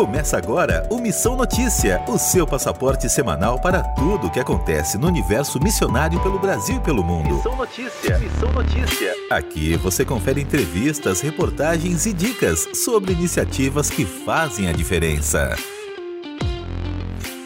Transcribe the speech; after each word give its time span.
Começa 0.00 0.38
agora 0.38 0.88
o 0.90 0.98
Missão 0.98 1.36
Notícia, 1.36 2.02
o 2.08 2.16
seu 2.16 2.46
passaporte 2.46 3.06
semanal 3.06 3.60
para 3.60 3.82
tudo 3.82 4.28
o 4.28 4.30
que 4.30 4.40
acontece 4.40 4.96
no 4.96 5.06
universo 5.06 5.62
missionário 5.62 6.18
pelo 6.22 6.38
Brasil 6.38 6.76
e 6.76 6.80
pelo 6.80 7.04
mundo. 7.04 7.34
Missão 7.34 7.54
Notícia, 7.54 8.18
Missão 8.18 8.50
Notícia. 8.50 9.14
Aqui 9.30 9.76
você 9.76 10.02
confere 10.02 10.40
entrevistas, 10.40 11.20
reportagens 11.20 12.06
e 12.06 12.14
dicas 12.14 12.66
sobre 12.82 13.12
iniciativas 13.12 13.90
que 13.90 14.06
fazem 14.06 14.70
a 14.70 14.72
diferença. 14.72 15.54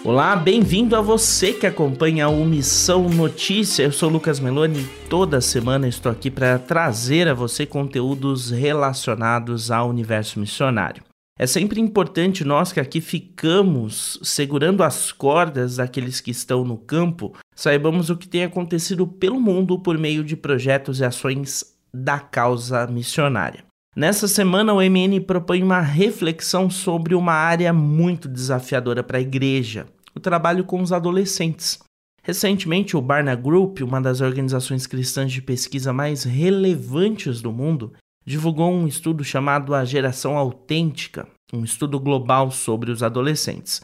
Olá, 0.05 0.37
bem-vindo 0.37 0.95
a 0.95 1.01
você 1.01 1.53
que 1.53 1.67
acompanha 1.67 2.29
o 2.29 2.45
Missão 2.45 3.09
Notícia. 3.09 3.83
Eu 3.83 3.91
sou 3.91 4.09
Lucas 4.09 4.39
Meloni 4.39 4.79
e 4.79 5.09
toda 5.09 5.41
semana 5.41 5.89
estou 5.89 6.13
aqui 6.13 6.31
para 6.31 6.57
trazer 6.61 7.27
a 7.27 7.35
você 7.35 7.67
conteúdos 7.67 8.53
relacionados 8.53 9.73
ao 9.73 9.89
universo 9.89 10.39
missionário. 10.39 11.03
É 11.37 11.49
sempre 11.49 11.81
importante 11.81 12.45
nós 12.45 12.73
que 12.73 12.79
aqui 12.79 13.01
ficamos 13.01 14.21
segurando 14.23 14.85
as 14.85 15.11
cordas 15.11 15.77
daqueles 15.77 16.21
que 16.21 16.31
estão 16.31 16.65
no 16.65 16.77
campo, 16.77 17.35
saibamos 17.57 18.09
o 18.09 18.17
que 18.17 18.29
tem 18.29 18.45
acontecido 18.45 19.05
pelo 19.05 19.41
mundo 19.41 19.79
por 19.79 19.99
meio 19.99 20.23
de 20.23 20.37
projetos 20.37 21.01
e 21.01 21.05
ações 21.05 21.75
da 21.93 22.21
causa 22.21 22.87
missionária. 22.87 23.65
Nessa 23.97 24.29
semana, 24.29 24.73
o 24.73 24.81
MN 24.81 25.21
propõe 25.27 25.63
uma 25.63 25.81
reflexão 25.81 26.71
sobre 26.71 27.15
uma 27.15 27.33
área 27.33 27.73
muito 27.73 28.29
desafiadora 28.29 29.03
para 29.03 29.19
a 29.19 29.21
igreja: 29.21 29.87
o 30.15 30.21
trabalho 30.21 30.65
com 30.65 30.81
os 30.81 30.93
adolescentes. 30.93 31.79
Recentemente, 32.23 32.97
o 32.97 33.03
Barna 33.03 33.35
Group, 33.35 33.81
uma 33.83 34.01
das 34.01 34.21
organizações 34.21 34.87
cristãs 34.87 35.31
de 35.31 35.43
pesquisa 35.43 35.93
mais 35.93 36.25
relevantes 36.25 37.43
do 37.43 37.53
mundo, 37.53 37.93
divulgou 38.25 38.73
um 38.73 38.87
estudo 38.87 39.23
chamado 39.23 39.75
A 39.75 39.85
Geração 39.85 40.37
Autêntica, 40.37 41.29
um 41.53 41.63
estudo 41.63 42.01
global 42.01 42.51
sobre 42.51 42.91
os 42.91 43.03
adolescentes. 43.03 43.83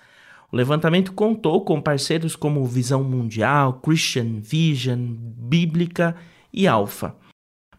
O 0.53 0.57
levantamento 0.57 1.13
contou 1.13 1.65
com 1.65 1.81
parceiros 1.81 2.35
como 2.35 2.65
Visão 2.67 3.05
Mundial, 3.05 3.75
Christian 3.75 4.41
Vision, 4.41 5.15
Bíblica 5.17 6.17
e 6.53 6.67
Alpha. 6.67 7.15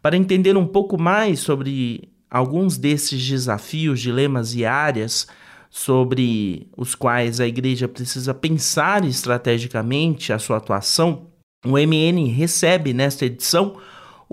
Para 0.01 0.15
entender 0.15 0.55
um 0.55 0.65
pouco 0.65 0.99
mais 0.99 1.39
sobre 1.41 2.09
alguns 2.29 2.77
desses 2.77 3.27
desafios, 3.27 3.99
dilemas 3.99 4.55
e 4.55 4.63
áreas 4.63 5.27
sobre 5.69 6.69
os 6.77 6.95
quais 6.95 7.39
a 7.39 7.47
igreja 7.47 7.87
precisa 7.87 8.33
pensar 8.33 9.03
estrategicamente 9.05 10.31
a 10.31 10.39
sua 10.39 10.57
atuação, 10.57 11.27
o 11.65 11.77
MN 11.77 12.27
recebe 12.33 12.93
nesta 12.93 13.25
edição 13.25 13.77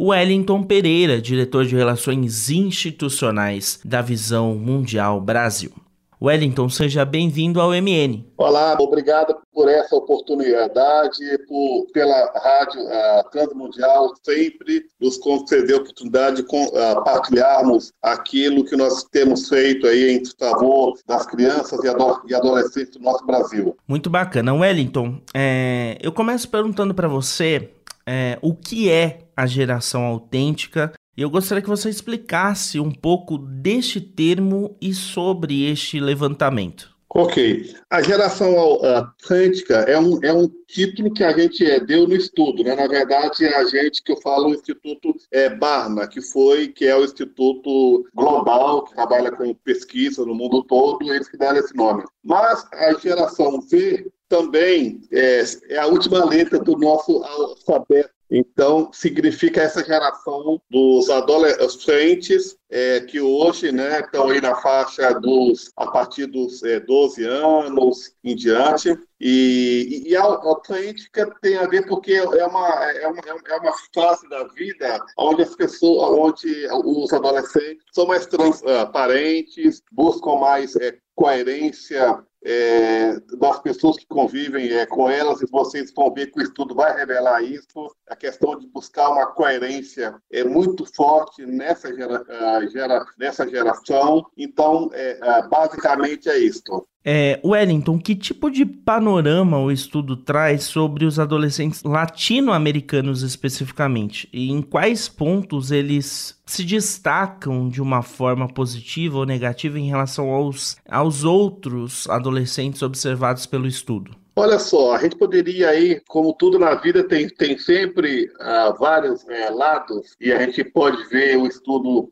Wellington 0.01 0.63
Pereira, 0.63 1.21
diretor 1.21 1.65
de 1.65 1.75
Relações 1.75 2.51
Institucionais 2.51 3.81
da 3.85 4.01
Visão 4.01 4.55
Mundial 4.55 5.21
Brasil. 5.21 5.73
Wellington, 6.21 6.69
seja 6.69 7.05
bem-vindo 7.05 7.61
ao 7.61 7.71
MN. 7.71 8.25
Olá, 8.37 8.77
obrigado 8.81 9.37
por 9.53 9.69
essa 9.69 9.95
oportunidade, 9.95 11.19
por, 11.49 11.87
pela 11.93 12.33
Rádio 12.37 12.81
uh, 12.81 13.31
Transmundial 13.31 14.13
sempre 14.25 14.85
nos 15.01 15.17
conceder 15.19 15.77
a 15.77 15.81
oportunidade 15.81 16.37
de 16.37 16.43
uh, 16.43 17.05
partilharmos 17.05 17.93
aquilo 18.03 18.65
que 18.65 18.77
nós 18.77 19.05
temos 19.05 19.49
feito 19.49 19.87
aí 19.87 20.17
em 20.17 20.23
favor 20.39 20.97
das 21.07 21.27
crianças 21.27 21.83
e, 21.85 21.89
ado 21.89 22.23
e 22.29 22.35
adolescentes 22.35 22.95
do 22.95 23.01
nosso 23.01 23.25
Brasil. 23.25 23.77
Muito 23.87 24.11
bacana. 24.11 24.55
Wellington, 24.55 25.21
é, 25.35 25.99
eu 26.01 26.13
começo 26.13 26.49
perguntando 26.49 26.95
para 26.95 27.07
você 27.07 27.71
é, 28.09 28.39
o 28.41 28.55
que 28.55 28.91
é 28.91 29.29
a 29.37 29.45
geração 29.45 30.03
autêntica. 30.05 30.95
E 31.15 31.21
eu 31.21 31.29
gostaria 31.29 31.61
que 31.61 31.69
você 31.69 31.91
explicasse 31.91 32.81
um 32.81 32.91
pouco 32.91 33.37
deste 33.37 34.01
termo 34.01 34.77
e 34.81 34.95
sobre 34.95 35.71
este 35.71 36.01
levantamento. 36.01 36.97
Ok. 37.11 37.75
A 37.91 38.03
geração 38.03 38.59
autêntica 38.59 39.77
é 39.77 39.99
um, 39.99 40.23
é 40.23 40.33
um 40.33 40.49
título 40.67 41.13
que 41.13 41.25
a 41.25 41.37
gente 41.37 41.65
é, 41.65 41.81
deu 41.81 42.07
no 42.07 42.15
estudo, 42.15 42.63
né? 42.63 42.75
Na 42.75 42.87
verdade, 42.87 43.45
é 43.45 43.57
a 43.57 43.65
gente 43.65 44.03
que 44.03 44.13
eu 44.13 44.21
falo 44.21 44.49
o 44.49 44.55
Instituto 44.55 45.15
é, 45.33 45.49
Barna, 45.49 46.07
que 46.07 46.21
foi, 46.21 46.69
que 46.69 46.87
é 46.87 46.95
o 46.95 47.05
Instituto 47.05 48.07
Global, 48.15 48.85
que 48.85 48.95
trabalha 48.95 49.33
com 49.33 49.55
pesquisa 49.55 50.25
no 50.25 50.35
mundo 50.35 50.63
todo, 50.65 51.03
eles 51.03 51.29
que 51.29 51.39
deram 51.39 51.59
esse 51.59 51.75
nome. 51.75 52.05
Mas 52.23 52.67
a 52.73 52.93
geração 52.95 53.61
V 53.61 54.11
também 54.29 55.01
é, 55.11 55.43
é 55.71 55.79
a 55.79 55.87
última 55.87 56.25
letra 56.25 56.59
do 56.59 56.77
nosso 56.77 57.23
alfabeto. 57.23 58.11
Então, 58.31 58.91
significa 58.93 59.63
essa 59.63 59.83
geração 59.83 60.61
dos 60.71 61.09
adolescentes 61.09 62.59
é, 62.71 63.01
que 63.01 63.19
hoje 63.21 63.73
né, 63.73 64.01
estão 64.01 64.29
aí 64.29 64.39
na 64.39 64.55
faixa 64.57 65.15
dos, 65.15 65.73
a 65.75 65.87
partir 65.87 66.27
dos 66.27 66.63
é, 66.63 66.79
12 66.79 67.25
anos 67.25 68.13
em 68.23 68.37
diante. 68.37 68.95
E, 69.19 70.05
e 70.07 70.15
a 70.15 70.23
autêntica 70.23 71.35
tem 71.41 71.57
a 71.57 71.67
ver 71.67 71.87
porque 71.87 72.13
é 72.13 72.47
uma, 72.47 72.69
é 72.93 73.09
uma, 73.09 73.21
é 73.49 73.57
uma 73.57 73.73
fase 73.95 74.29
da 74.29 74.45
vida 74.49 75.01
onde 75.17 75.43
as 75.43 75.57
pessoas, 75.57 76.11
onde 76.11 76.69
os 76.85 77.13
adolescentes 77.13 77.83
são 77.93 78.07
mais 78.07 78.27
transparentes, 78.27 79.83
buscam 79.91 80.37
mais 80.37 80.77
é, 80.77 80.99
coerência 81.17 82.23
é, 82.45 83.19
das 83.37 83.59
pessoas 83.61 83.97
que 83.97 84.07
convivem 84.07 84.73
é, 84.73 84.87
com 84.87 85.11
elas, 85.11 85.41
e 85.43 85.47
vocês 85.51 85.93
vão 85.95 86.13
ver 86.13 86.31
que 86.31 86.41
o 86.41 86.43
estudo 86.43 86.75
vai 86.75 86.97
revelar 86.97 87.43
isso, 87.43 87.95
a 88.09 88.17
questão 88.17 88.59
de 88.59 88.67
buscar 88.69 89.11
uma 89.11 89.27
coerência 89.27 90.15
é 90.31 90.45
muito 90.45 90.85
forte 90.95 91.45
nessa, 91.45 91.95
gera, 91.95 92.23
uh, 92.23 92.69
gera, 92.69 93.05
nessa 93.19 93.49
geração. 93.49 94.25
Então, 94.37 94.91
é, 94.93 95.19
uh, 95.23 95.49
basicamente 95.49 96.29
é 96.29 96.39
isso. 96.39 96.87
É, 97.05 97.41
Wellington, 97.45 97.99
que 97.99 98.15
tipo 98.15 98.51
de 98.51 98.67
panorama 98.67 99.59
o 99.59 99.71
estudo 99.71 100.17
traz 100.17 100.65
sobre 100.65 101.05
os 101.05 101.19
adolescentes 101.19 101.83
latino-americanos 101.83 103.23
especificamente? 103.23 104.29
E 104.33 104.51
em 104.51 104.61
quais 104.61 105.09
pontos 105.09 105.71
eles 105.71 106.39
se 106.45 106.65
destacam 106.65 107.69
de 107.69 107.81
uma 107.81 108.03
forma 108.03 108.49
positiva 108.49 109.19
ou 109.19 109.27
negativa 109.27 109.79
em 109.79 109.89
relação 109.89 110.31
aos, 110.31 110.77
aos 110.89 111.25
outros 111.25 112.09
adolescentes 112.11 112.83
observados 112.83 113.47
pelo 113.47 113.67
estudo? 113.67 114.15
Olha 114.41 114.61
só, 114.61 114.95
a 114.95 114.99
gente 114.99 115.17
poderia 115.17 115.69
aí, 115.69 116.01
como 116.07 116.33
tudo 116.33 116.61
na 116.61 116.77
vida, 116.77 117.03
tem, 117.03 117.29
tem 117.29 117.59
sempre 117.59 118.31
uh, 118.41 118.73
vários 118.79 119.25
uh, 119.25 119.53
lados, 119.53 120.15
e 120.21 120.33
a 120.33 120.39
gente 120.39 120.63
pode 120.63 121.09
ver 121.09 121.37
o 121.37 121.45
estudo, 121.45 122.09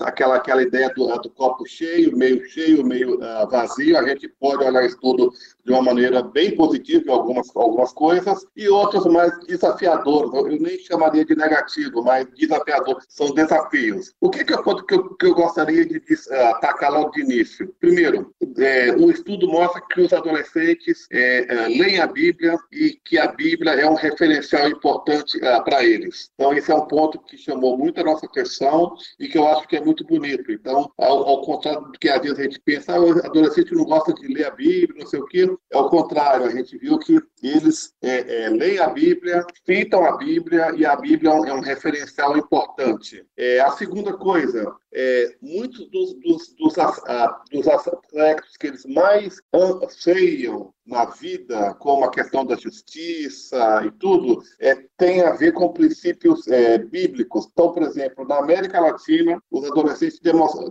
aquela, 0.00 0.34
aquela 0.34 0.62
ideia 0.64 0.92
do, 0.96 1.06
do 1.18 1.30
copo 1.30 1.64
cheio, 1.64 2.16
meio 2.16 2.44
cheio, 2.46 2.84
meio 2.84 3.20
uh, 3.20 3.48
vazio, 3.48 3.96
a 3.96 4.02
gente 4.02 4.28
pode 4.40 4.64
olhar 4.64 4.82
o 4.82 4.86
estudo 4.86 5.32
de 5.64 5.70
uma 5.70 5.80
maneira 5.80 6.24
bem 6.24 6.56
positiva 6.56 7.04
em 7.06 7.12
algumas, 7.12 7.54
algumas 7.54 7.92
coisas, 7.92 8.44
e 8.56 8.68
outras 8.68 9.04
mais 9.04 9.32
desafiadoras, 9.46 10.32
eu 10.34 10.60
nem 10.60 10.76
chamaria 10.80 11.24
de 11.24 11.36
negativo, 11.36 12.02
mas 12.02 12.26
desafiador, 12.36 13.00
são 13.08 13.32
desafios. 13.32 14.12
O 14.20 14.28
que, 14.28 14.44
que, 14.44 14.54
eu, 14.54 14.64
que, 14.64 14.94
eu, 14.94 15.14
que 15.14 15.26
eu 15.26 15.34
gostaria 15.36 15.86
de 15.86 16.02
atacar 16.50 16.90
logo 16.90 17.12
de 17.12 17.20
início? 17.20 17.72
Primeiro, 17.78 18.34
é, 18.58 18.90
o 18.90 19.08
estudo 19.08 19.46
mostra 19.46 19.80
que 19.88 20.00
os 20.00 20.12
adolescentes 20.12 21.06
é, 21.12 21.59
leem 21.68 22.00
a 22.00 22.06
Bíblia 22.06 22.56
e 22.72 22.98
que 23.04 23.18
a 23.18 23.28
Bíblia 23.28 23.72
é 23.72 23.88
um 23.88 23.94
referencial 23.94 24.68
importante 24.68 25.36
uh, 25.38 25.62
para 25.64 25.84
eles. 25.84 26.30
Então, 26.34 26.52
esse 26.52 26.70
é 26.70 26.74
um 26.74 26.86
ponto 26.86 27.18
que 27.20 27.36
chamou 27.36 27.76
muito 27.76 28.00
a 28.00 28.04
nossa 28.04 28.26
atenção 28.26 28.94
e 29.18 29.28
que 29.28 29.38
eu 29.38 29.46
acho 29.48 29.66
que 29.68 29.76
é 29.76 29.80
muito 29.80 30.04
bonito. 30.04 30.50
Então, 30.52 30.90
ao, 30.98 31.28
ao 31.28 31.42
contrário 31.42 31.82
do 31.82 31.98
que 31.98 32.08
às 32.08 32.20
vezes 32.20 32.38
a 32.38 32.42
gente 32.42 32.60
pensa, 32.60 32.94
ah, 32.94 33.00
o 33.00 33.10
adolescente 33.24 33.74
não 33.74 33.84
gosta 33.84 34.12
de 34.12 34.26
ler 34.28 34.46
a 34.46 34.50
Bíblia, 34.50 35.00
não 35.00 35.06
sei 35.06 35.20
o 35.20 35.26
quê, 35.26 35.48
é 35.70 35.78
o 35.78 35.88
contrário. 35.88 36.46
A 36.46 36.50
gente 36.50 36.76
viu 36.78 36.98
que 36.98 37.20
eles 37.42 37.94
é, 38.02 38.44
é, 38.44 38.48
leem 38.48 38.78
a 38.78 38.88
Bíblia, 38.88 39.44
citam 39.64 40.04
a 40.04 40.16
Bíblia 40.16 40.72
e 40.76 40.84
a 40.84 40.96
Bíblia 40.96 41.30
é 41.30 41.52
um 41.52 41.60
referencial 41.60 42.36
importante. 42.36 43.24
É, 43.36 43.60
a 43.60 43.70
segunda 43.70 44.12
coisa, 44.16 44.74
é, 44.92 45.36
muitos 45.40 45.88
dos, 45.90 46.14
dos, 46.14 46.54
dos, 46.54 46.78
ah, 46.78 47.42
dos 47.50 47.66
aspectos 47.68 48.56
que 48.56 48.66
eles 48.66 48.84
mais 48.84 49.40
anseiam 49.52 50.72
na 50.86 51.04
vida, 51.04 51.74
como 51.74 52.04
a 52.04 52.10
questão 52.10 52.44
da 52.44 52.56
justiça 52.56 53.82
e 53.86 53.90
tudo, 53.92 54.42
é, 54.58 54.74
tem 55.00 55.22
a 55.22 55.32
ver 55.32 55.52
com 55.52 55.72
princípios 55.72 56.46
é, 56.46 56.76
bíblicos. 56.76 57.48
Então, 57.50 57.72
por 57.72 57.82
exemplo, 57.82 58.28
na 58.28 58.36
América 58.36 58.78
Latina, 58.78 59.42
os 59.50 59.64
adolescentes 59.64 60.20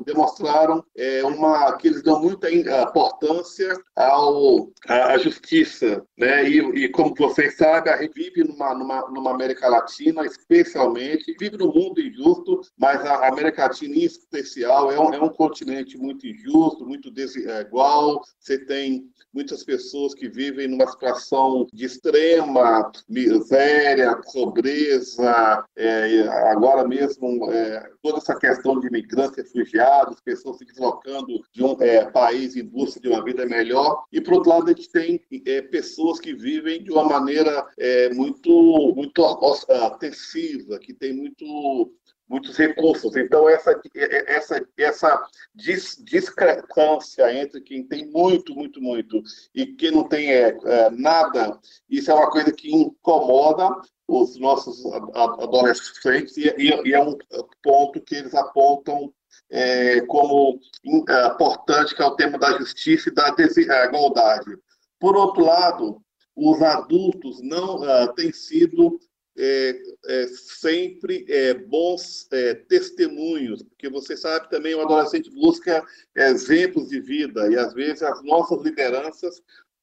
demonstraram 0.06 0.86
é, 0.96 1.24
uma, 1.24 1.76
que 1.78 1.88
eles 1.88 2.04
dão 2.04 2.22
muita 2.22 2.48
importância 2.52 3.76
ao, 3.96 4.70
à, 4.88 5.18
justiça. 5.18 6.06
Né? 6.16 6.48
E, 6.48 6.60
e, 6.60 6.90
como 6.90 7.16
vocês 7.18 7.58
sabem, 7.58 7.92
a 7.92 7.98
gente 7.98 8.14
vive 8.14 8.44
numa, 8.44 8.76
numa, 8.76 9.10
numa 9.10 9.32
América 9.32 9.68
Latina, 9.68 10.24
especialmente, 10.24 11.36
vive 11.40 11.58
no 11.58 11.74
mundo 11.74 12.00
injusto, 12.00 12.62
mas 12.78 13.04
a 13.04 13.30
América 13.30 13.64
Latina, 13.64 13.96
em 13.96 14.04
especial, 14.04 14.92
é 14.92 15.00
um, 15.00 15.12
é 15.12 15.20
um 15.20 15.30
continente 15.30 15.98
muito 15.98 16.28
injusto, 16.28 16.86
muito 16.86 17.10
desigual. 17.10 18.22
Você 18.40 18.60
tem 18.60 19.10
muitas 19.34 19.64
pessoas 19.64 20.14
que 20.14 20.28
vivem 20.28 20.68
numa 20.68 20.88
situação 20.88 21.68
de 21.74 21.86
extrema 21.86 22.92
miséria, 23.08 24.19
pobreza, 24.22 25.64
é, 25.76 26.22
agora 26.52 26.88
mesmo 26.88 27.52
é, 27.52 27.90
toda 28.02 28.18
essa 28.18 28.36
questão 28.36 28.80
de 28.80 28.88
imigrantes, 28.88 29.38
refugiados, 29.38 30.22
pessoas 30.22 30.58
se 30.58 30.66
deslocando 30.66 31.42
de 31.54 31.64
um 31.64 31.76
é, 31.82 32.06
país 32.06 32.56
em 32.56 32.64
busca 32.64 33.00
de 33.00 33.08
uma 33.08 33.24
vida 33.24 33.46
melhor. 33.46 34.04
E, 34.12 34.22
por 34.22 34.36
outro 34.36 34.50
lado, 34.50 34.66
a 34.66 34.74
gente 34.74 34.90
tem 34.92 35.22
é, 35.46 35.62
pessoas 35.62 36.20
que 36.20 36.34
vivem 36.34 36.84
de 36.84 36.92
uma 36.92 37.04
maneira 37.04 37.66
é, 37.78 38.14
muito, 38.14 38.94
muito 38.96 39.22
ostensiva, 39.22 40.80
que 40.80 40.94
tem 40.94 41.14
muito 41.14 41.94
muitos 42.30 42.56
recursos. 42.56 43.16
Então, 43.18 43.50
essa, 43.50 43.82
essa, 44.28 44.66
essa 44.78 45.28
discrepância 45.56 47.34
entre 47.34 47.60
quem 47.60 47.84
tem 47.84 48.06
muito, 48.06 48.54
muito, 48.54 48.80
muito 48.80 49.22
e 49.54 49.66
quem 49.66 49.92
não 49.92 50.08
tem 50.08 50.32
é, 50.32 50.56
é, 50.64 50.90
nada, 50.92 51.60
isso 51.90 52.12
é 52.12 52.14
uma 52.14 52.30
coisa 52.30 52.52
que 52.52 52.72
incomoda 52.72 53.68
os 54.10 54.40
nossos 54.40 54.84
adolescentes 55.14 56.36
e, 56.36 56.52
e, 56.58 56.94
é 56.94 57.00
um 57.02 57.16
ponto 57.62 58.02
que 58.02 58.16
eles 58.16 58.34
apontam 58.34 59.14
é, 59.52 60.02
como 60.02 60.60
é, 61.08 61.28
importante, 61.28 61.96
que 61.96 62.02
é 62.02 62.06
o 62.06 62.16
tema 62.16 62.40
da 62.40 62.58
justiça 62.58 63.10
e 63.10 63.14
da 63.14 63.30
desigualdade. 63.30 64.58
Por 65.00 65.16
outro 65.16 65.46
lado, 65.46 66.02
os 66.36 66.62
adultos 66.62 67.40
não 67.42 67.82
uh, 67.82 68.14
têm 68.16 68.34
sido 68.34 69.00
é, 69.38 69.82
é, 70.08 70.28
sempre 70.28 71.26
é, 71.30 71.54
bons 71.54 72.28
é, 72.32 72.56
testemunhos, 72.56 73.64
porque 73.64 73.90
você 73.90 74.18
sabe 74.18 74.50
também 74.50 74.76
o 74.76 74.82
adolescente 74.82 75.30
busca 75.32 75.86
exemplos 76.16 76.90
de 76.90 77.00
vida 77.00 77.50
e 77.50 77.58
às 77.58 77.74
vezes 77.74 78.02
as 78.02 78.22
nossas 78.24 78.62
lideranças 78.62 79.42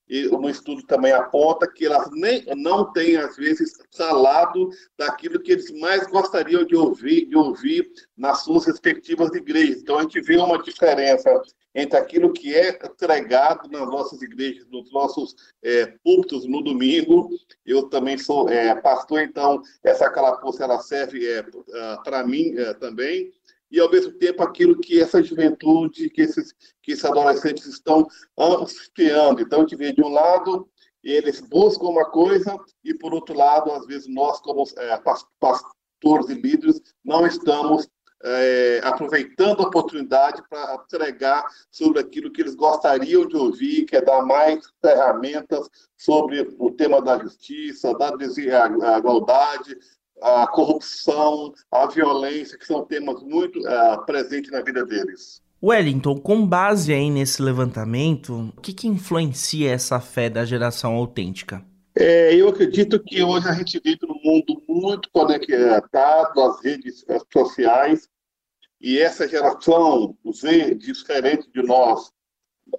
e 0.08 0.28
no 0.28 0.48
estudo 0.48 0.82
também 0.84 1.12
aponta 1.12 1.66
que 1.66 1.86
elas 1.86 2.08
nem, 2.12 2.44
não 2.56 2.92
têm, 2.92 3.16
às 3.16 3.36
vezes, 3.36 3.72
falado 3.96 4.70
daquilo 4.96 5.40
que 5.40 5.52
eles 5.52 5.70
mais 5.80 6.06
gostariam 6.06 6.64
de 6.64 6.76
ouvir, 6.76 7.26
de 7.26 7.36
ouvir 7.36 7.90
nas 8.16 8.42
suas 8.42 8.66
respectivas 8.66 9.34
igrejas. 9.34 9.82
Então, 9.82 9.98
a 9.98 10.02
gente 10.02 10.20
vê 10.20 10.36
uma 10.36 10.62
diferença 10.62 11.30
entre 11.74 11.98
aquilo 11.98 12.32
que 12.32 12.54
é 12.54 12.70
entregado 12.70 13.68
nas 13.68 13.86
nossas 13.86 14.22
igrejas, 14.22 14.66
nos 14.70 14.90
nossos 14.92 15.34
é, 15.62 15.86
púlpitos 16.02 16.46
no 16.46 16.62
domingo. 16.62 17.28
Eu 17.66 17.88
também 17.88 18.16
sou 18.16 18.48
é, 18.48 18.74
pastor, 18.80 19.20
então 19.20 19.60
essa 19.84 20.08
calapuça 20.08 20.64
ela 20.64 20.78
serve 20.78 21.26
é, 21.28 21.44
para 22.02 22.26
mim 22.26 22.54
é, 22.56 22.72
também 22.74 23.30
e, 23.70 23.80
ao 23.80 23.90
mesmo 23.90 24.12
tempo, 24.12 24.42
aquilo 24.42 24.78
que 24.78 25.00
essa 25.00 25.22
juventude, 25.22 26.10
que 26.10 26.22
esses, 26.22 26.52
que 26.82 26.92
esses 26.92 27.04
adolescentes 27.04 27.66
estão 27.66 28.06
ansiando. 28.38 29.40
Então, 29.40 29.60
a 29.60 29.62
gente 29.62 29.76
vê, 29.76 29.92
de 29.92 30.02
um 30.02 30.08
lado, 30.08 30.68
eles 31.02 31.40
buscam 31.40 31.86
uma 31.86 32.04
coisa, 32.04 32.56
e, 32.84 32.94
por 32.94 33.12
outro 33.12 33.36
lado, 33.36 33.72
às 33.72 33.86
vezes, 33.86 34.06
nós, 34.08 34.40
como 34.40 34.64
é, 34.78 35.00
pastores 35.40 36.28
e 36.28 36.34
líderes, 36.34 36.80
não 37.04 37.26
estamos 37.26 37.88
é, 38.22 38.80
aproveitando 38.82 39.62
a 39.62 39.66
oportunidade 39.66 40.42
para 40.48 40.74
entregar 40.74 41.44
sobre 41.70 42.00
aquilo 42.00 42.30
que 42.32 42.40
eles 42.40 42.54
gostariam 42.54 43.26
de 43.26 43.36
ouvir, 43.36 43.84
que 43.84 43.96
é 43.96 44.00
dar 44.00 44.22
mais 44.22 44.64
ferramentas 44.80 45.68
sobre 45.96 46.54
o 46.58 46.70
tema 46.70 47.00
da 47.02 47.18
justiça, 47.18 47.96
da 47.96 48.10
desigualdade, 48.12 49.76
a 50.22 50.46
corrupção, 50.46 51.52
a 51.70 51.86
violência, 51.86 52.58
que 52.58 52.66
são 52.66 52.84
temas 52.84 53.22
muito 53.22 53.58
uh, 53.60 54.04
presentes 54.06 54.50
na 54.50 54.62
vida 54.62 54.84
deles. 54.84 55.42
Wellington, 55.62 56.18
com 56.18 56.46
base 56.46 56.92
aí 56.92 57.10
nesse 57.10 57.42
levantamento, 57.42 58.52
o 58.56 58.60
que, 58.60 58.72
que 58.72 58.88
influencia 58.88 59.72
essa 59.72 59.98
fé 60.00 60.28
da 60.28 60.44
geração 60.44 60.94
autêntica? 60.94 61.64
É, 61.98 62.34
eu 62.34 62.48
acredito 62.48 63.02
que 63.02 63.22
hoje 63.22 63.48
a 63.48 63.52
gente 63.52 63.80
vive 63.82 64.00
num 64.02 64.20
mundo 64.22 64.62
muito 64.68 65.08
conectado 65.10 66.42
às 66.42 66.62
redes 66.62 67.04
sociais 67.32 68.08
e 68.80 68.98
essa 68.98 69.26
geração 69.26 70.14
Z, 70.30 70.74
diferente 70.74 71.48
de 71.50 71.62
nós 71.62 72.12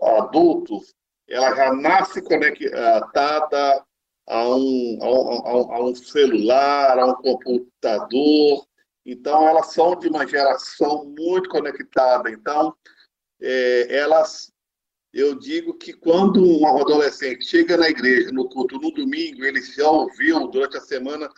adultos, 0.02 0.94
ela 1.28 1.56
já 1.56 1.74
nasce 1.74 2.22
conectada 2.22 3.84
a 4.28 4.50
um, 4.50 5.00
a 5.02 5.58
um, 5.58 5.72
a 5.72 5.84
um 5.86 5.96
celular, 5.96 7.00
a 7.00 7.06
um 7.06 7.16
computador. 7.16 8.68
Então, 9.06 9.48
elas 9.48 9.74
são 9.74 9.98
de 9.98 10.10
uma 10.10 10.28
geração 10.28 11.06
muito 11.18 11.48
conectada. 11.50 12.30
Então, 12.30 12.76
é, 13.42 13.98
elas, 13.98 14.52
eu 15.14 15.40
digo 15.40 15.76
que 15.76 15.94
quando 15.94 16.44
um 16.44 16.68
adolescente 16.68 17.46
chega 17.46 17.78
na 17.78 17.88
igreja, 17.90 18.30
no 18.34 18.50
culto, 18.50 18.78
no 18.78 18.92
domingo, 18.92 19.46
ele 19.46 19.62
já 19.62 19.90
ouviu 19.90 20.48
durante 20.50 20.76
a 20.76 20.82
semana 20.82 21.30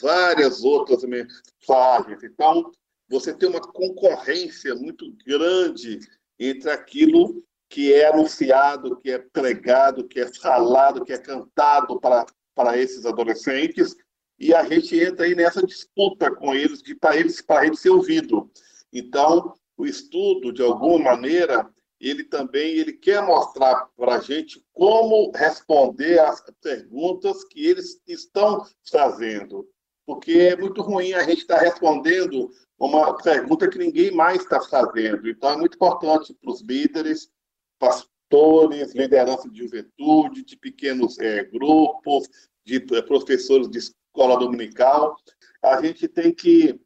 várias 0.00 0.64
outras 0.64 1.04
mensagens. 1.04 2.24
Então, 2.24 2.72
você 3.08 3.32
tem 3.32 3.48
uma 3.48 3.60
concorrência 3.60 4.74
muito 4.74 5.12
grande 5.24 6.00
entre 6.40 6.70
aquilo 6.70 7.44
que 7.72 7.90
é 7.90 8.06
anunciado, 8.06 9.00
que 9.00 9.10
é 9.10 9.18
pregado, 9.18 10.06
que 10.06 10.20
é 10.20 10.30
falado, 10.34 11.06
que 11.06 11.12
é 11.14 11.16
cantado 11.16 11.98
para, 11.98 12.26
para 12.54 12.76
esses 12.76 13.06
adolescentes, 13.06 13.96
e 14.38 14.52
a 14.52 14.62
gente 14.62 14.94
entra 15.00 15.24
aí 15.24 15.34
nessa 15.34 15.66
disputa 15.66 16.30
com 16.30 16.54
eles, 16.54 16.82
de 16.82 16.94
para 16.94 17.16
eles, 17.16 17.40
para 17.40 17.64
eles 17.64 17.80
ser 17.80 17.88
ouvido. 17.88 18.50
Então, 18.92 19.54
o 19.74 19.86
estudo, 19.86 20.52
de 20.52 20.60
alguma 20.62 21.12
maneira, 21.12 21.66
ele 21.98 22.24
também 22.24 22.74
ele 22.74 22.92
quer 22.92 23.22
mostrar 23.22 23.88
para 23.96 24.16
a 24.16 24.20
gente 24.20 24.62
como 24.74 25.32
responder 25.34 26.20
às 26.20 26.44
perguntas 26.60 27.42
que 27.44 27.66
eles 27.66 28.02
estão 28.06 28.66
fazendo. 28.90 29.66
Porque 30.04 30.32
é 30.32 30.56
muito 30.56 30.82
ruim 30.82 31.14
a 31.14 31.22
gente 31.22 31.38
estar 31.38 31.56
tá 31.56 31.62
respondendo 31.62 32.50
uma 32.78 33.16
pergunta 33.16 33.66
que 33.66 33.78
ninguém 33.78 34.10
mais 34.10 34.42
está 34.42 34.60
fazendo. 34.60 35.26
Então, 35.26 35.52
é 35.52 35.56
muito 35.56 35.76
importante 35.76 36.34
para 36.34 36.52
os 36.52 36.60
líderes, 36.60 37.30
pastores, 37.82 38.94
liderança 38.94 39.50
de 39.50 39.58
juventude, 39.58 40.44
de 40.44 40.56
pequenos 40.56 41.18
é, 41.18 41.42
grupos, 41.42 42.28
de 42.64 42.76
é, 42.92 43.02
professores 43.02 43.68
de 43.68 43.78
escola 43.78 44.38
dominical. 44.38 45.16
A 45.60 45.82
gente 45.82 46.06
tem 46.06 46.32
que 46.32 46.80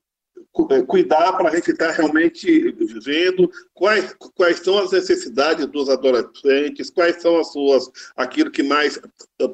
é, 0.70 0.82
cuidar 0.82 1.34
para 1.34 1.50
a 1.50 1.54
gente 1.54 1.70
estar 1.70 1.90
realmente 1.90 2.72
vendo 3.04 3.50
quais, 3.74 4.16
quais 4.34 4.60
são 4.60 4.78
as 4.78 4.92
necessidades 4.92 5.66
dos 5.66 5.90
adolescentes, 5.90 6.88
quais 6.88 7.20
são 7.20 7.38
as 7.38 7.52
suas, 7.52 7.90
aquilo 8.16 8.50
que 8.50 8.62
mais 8.62 8.98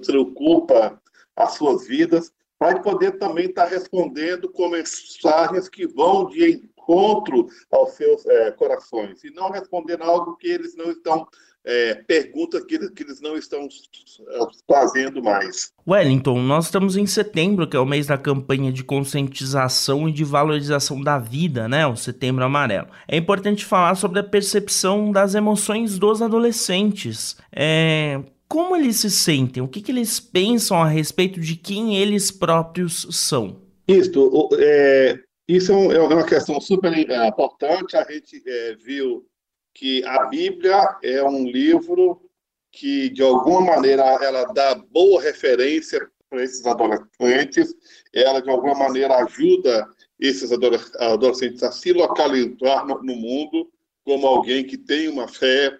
preocupa 0.06 1.02
as 1.34 1.54
suas 1.54 1.88
vidas, 1.88 2.32
para 2.56 2.78
poder 2.80 3.18
também 3.18 3.46
estar 3.46 3.64
respondendo 3.64 4.48
com 4.48 4.68
mensagens 4.68 5.68
que 5.68 5.88
vão 5.88 6.28
de 6.28 6.62
encontro 6.82 7.46
aos 7.70 7.92
seus 7.92 8.26
é, 8.26 8.50
corações 8.52 9.22
e 9.24 9.30
não 9.30 9.50
responder 9.50 10.00
algo 10.02 10.36
que 10.36 10.48
eles 10.48 10.74
não 10.76 10.90
estão 10.90 11.26
é, 11.64 11.94
pergunta 11.94 12.60
que, 12.64 12.76
que, 12.90 13.02
eles 13.04 13.20
não 13.20 13.36
estão 13.36 13.60
é, 13.60 14.46
fazendo 14.68 15.22
mais. 15.22 15.72
Wellington, 15.86 16.40
nós 16.42 16.64
estamos 16.64 16.96
em 16.96 17.06
setembro, 17.06 17.68
que 17.68 17.76
é 17.76 17.80
o 17.80 17.86
mês 17.86 18.08
da 18.08 18.18
campanha 18.18 18.72
de 18.72 18.82
conscientização 18.82 20.08
e 20.08 20.12
de 20.12 20.24
valorização 20.24 21.00
da 21.00 21.18
vida, 21.18 21.68
né? 21.68 21.86
O 21.86 21.96
Setembro 21.96 22.44
Amarelo. 22.44 22.88
É 23.06 23.16
importante 23.16 23.64
falar 23.64 23.94
sobre 23.94 24.18
a 24.18 24.24
percepção 24.24 25.12
das 25.12 25.36
emoções 25.36 25.98
dos 25.98 26.20
adolescentes. 26.20 27.36
É, 27.52 28.20
como 28.48 28.74
eles 28.74 28.96
se 28.96 29.10
sentem? 29.10 29.62
O 29.62 29.68
que, 29.68 29.80
que 29.80 29.92
eles 29.92 30.18
pensam 30.18 30.82
a 30.82 30.88
respeito 30.88 31.40
de 31.40 31.54
quem 31.54 31.96
eles 31.96 32.32
próprios 32.32 33.06
são? 33.10 33.62
Isso, 33.86 34.48
é, 34.58 35.18
isso 35.48 35.72
é, 35.72 35.96
é 35.96 36.00
uma 36.00 36.26
questão 36.26 36.60
super 36.60 36.92
é, 36.92 37.26
importante. 37.26 37.96
A 37.96 38.04
gente 38.10 38.42
é, 38.46 38.74
viu 38.76 39.26
que 39.74 40.04
a 40.04 40.26
Bíblia 40.26 40.98
é 41.02 41.22
um 41.24 41.44
livro 41.44 42.22
que, 42.70 43.10
de 43.10 43.22
alguma 43.22 43.60
maneira, 43.60 44.02
ela 44.02 44.44
dá 44.52 44.74
boa 44.74 45.20
referência 45.20 46.08
para 46.28 46.42
esses 46.42 46.66
adolescentes, 46.66 47.74
ela, 48.14 48.40
de 48.40 48.48
alguma 48.48 48.74
maneira, 48.74 49.16
ajuda 49.16 49.86
esses 50.18 50.50
adolescentes 50.52 51.62
a 51.62 51.70
se 51.70 51.92
localizar 51.92 52.86
no 52.86 53.14
mundo 53.16 53.70
como 54.04 54.26
alguém 54.26 54.64
que 54.64 54.78
tem 54.78 55.08
uma 55.08 55.28
fé, 55.28 55.78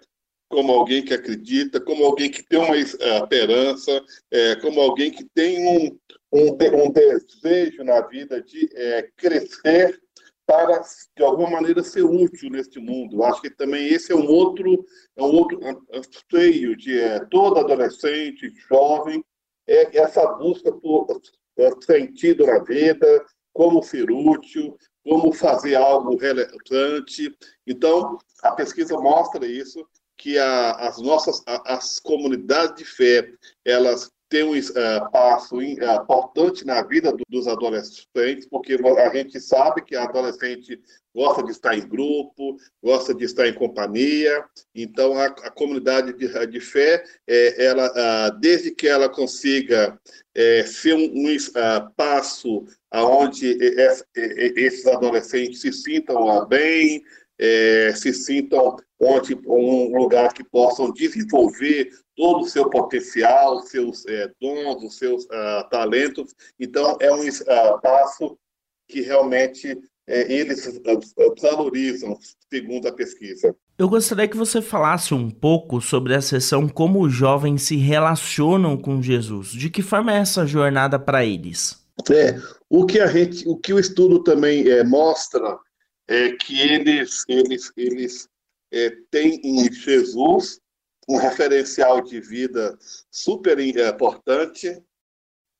como 0.49 0.71
alguém 0.71 1.03
que 1.03 1.13
acredita, 1.13 1.81
como 1.81 2.05
alguém 2.05 2.29
que 2.29 2.43
tem 2.43 2.59
uma 2.59 2.77
esperança, 2.77 4.03
é, 4.29 4.55
como 4.57 4.79
alguém 4.79 5.11
que 5.11 5.25
tem 5.33 5.67
um, 5.67 5.97
um, 6.33 6.57
um 6.83 6.91
desejo 6.91 7.83
na 7.83 8.01
vida 8.01 8.41
de 8.41 8.67
é, 8.73 9.09
crescer 9.15 10.01
para, 10.45 10.81
de 11.15 11.23
alguma 11.23 11.51
maneira, 11.51 11.83
ser 11.83 12.03
útil 12.03 12.49
neste 12.49 12.79
mundo. 12.79 13.23
Acho 13.23 13.41
que 13.41 13.49
também 13.49 13.87
esse 13.87 14.11
é 14.11 14.15
um 14.15 14.27
outro, 14.27 14.85
é 15.15 15.21
um 15.21 15.35
outro 15.35 15.59
feio 16.29 16.75
de 16.75 16.99
é, 16.99 17.23
todo 17.25 17.59
adolescente, 17.59 18.51
jovem, 18.67 19.23
é 19.67 19.97
essa 19.97 20.25
busca 20.33 20.71
por 20.71 21.21
é, 21.57 21.69
sentido 21.81 22.45
na 22.45 22.59
vida, 22.59 23.25
como 23.53 23.83
ser 23.83 24.11
útil, 24.11 24.75
como 25.03 25.31
fazer 25.31 25.75
algo 25.75 26.17
relevante. 26.17 27.33
Então, 27.65 28.17
a 28.41 28.51
pesquisa 28.51 28.97
mostra 28.97 29.45
isso, 29.45 29.85
que 30.17 30.37
a, 30.37 30.71
as 30.71 30.99
nossas 30.99 31.41
a, 31.45 31.75
as 31.75 31.99
comunidades 31.99 32.75
de 32.75 32.85
fé, 32.85 33.31
elas 33.63 34.11
tem 34.33 34.43
um 34.43 34.57
uh, 34.57 35.11
passo 35.11 35.61
importante 35.61 36.65
na 36.65 36.81
vida 36.81 37.11
do, 37.11 37.23
dos 37.29 37.47
adolescentes, 37.47 38.47
porque 38.49 38.79
a 38.97 39.13
gente 39.13 39.39
sabe 39.39 39.83
que 39.83 39.95
a 39.95 40.05
adolescente 40.05 40.81
gosta 41.15 41.43
de 41.43 41.51
estar 41.51 41.77
em 41.77 41.87
grupo, 41.87 42.57
gosta 42.83 43.13
de 43.13 43.25
estar 43.25 43.47
em 43.47 43.53
companhia. 43.53 44.43
Então, 44.73 45.19
a, 45.19 45.25
a 45.25 45.51
comunidade 45.51 46.13
de, 46.13 46.47
de 46.47 46.59
fé, 46.59 47.03
é, 47.27 47.63
ela, 47.63 47.91
uh, 47.91 48.39
desde 48.39 48.71
que 48.71 48.87
ela 48.87 49.07
consiga 49.07 49.99
é, 50.33 50.63
ser 50.63 50.95
um, 50.95 51.13
um 51.13 51.27
uh, 51.27 51.93
passo 51.95 52.65
aonde 52.89 53.55
esses 54.15 54.87
adolescentes 54.87 55.61
se 55.61 55.71
sintam 55.71 56.47
bem, 56.47 57.03
é, 57.39 57.93
se 57.95 58.13
sintam 58.13 58.77
onde 58.99 59.35
um 59.45 59.95
lugar 59.95 60.33
que 60.33 60.43
possam 60.43 60.91
desenvolver 60.91 61.89
todo 62.15 62.41
o 62.41 62.49
seu 62.49 62.69
potencial, 62.69 63.61
seus 63.61 64.05
é, 64.05 64.31
dons, 64.39 64.83
os 64.83 64.97
seus 64.97 65.25
uh, 65.25 65.67
talentos. 65.69 66.33
Então, 66.59 66.97
é 66.99 67.11
um 67.11 67.23
espaço 67.23 68.37
que 68.87 69.01
realmente 69.01 69.77
é, 70.07 70.31
eles 70.31 70.79
valorizam, 71.41 72.17
segundo 72.51 72.87
a 72.87 72.93
pesquisa. 72.93 73.55
Eu 73.77 73.89
gostaria 73.89 74.27
que 74.27 74.37
você 74.37 74.61
falasse 74.61 75.13
um 75.13 75.29
pouco 75.29 75.81
sobre 75.81 76.13
a 76.13 76.21
sessão 76.21 76.67
como 76.67 77.01
os 77.01 77.13
jovens 77.13 77.63
se 77.63 77.75
relacionam 77.77 78.77
com 78.77 79.01
Jesus. 79.01 79.49
De 79.49 79.69
que 79.69 79.81
forma 79.81 80.13
é 80.13 80.19
essa 80.19 80.45
jornada 80.45 80.99
para 80.99 81.25
eles? 81.25 81.81
É, 82.11 82.39
o 82.69 82.85
que 82.85 82.99
a 82.99 83.07
gente, 83.07 83.47
o 83.47 83.57
que 83.57 83.73
o 83.73 83.79
estudo 83.79 84.23
também 84.23 84.67
é, 84.67 84.83
mostra 84.83 85.57
é 86.07 86.31
que 86.31 86.59
eles, 86.59 87.23
eles, 87.27 87.71
eles 87.77 88.27
é, 88.71 88.91
têm 89.09 89.39
em 89.43 89.71
Jesus 89.71 90.59
um 91.07 91.17
referencial 91.17 92.01
de 92.01 92.19
vida 92.19 92.77
super 93.11 93.59
importante, 93.59 94.81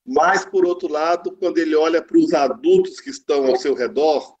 mas, 0.06 0.44
por 0.44 0.66
outro 0.66 0.88
lado, 0.88 1.36
quando 1.36 1.58
ele 1.58 1.74
olha 1.74 2.02
para 2.02 2.18
os 2.18 2.32
adultos 2.34 3.00
que 3.00 3.10
estão 3.10 3.46
ao 3.46 3.56
seu 3.56 3.74
redor, 3.74 4.36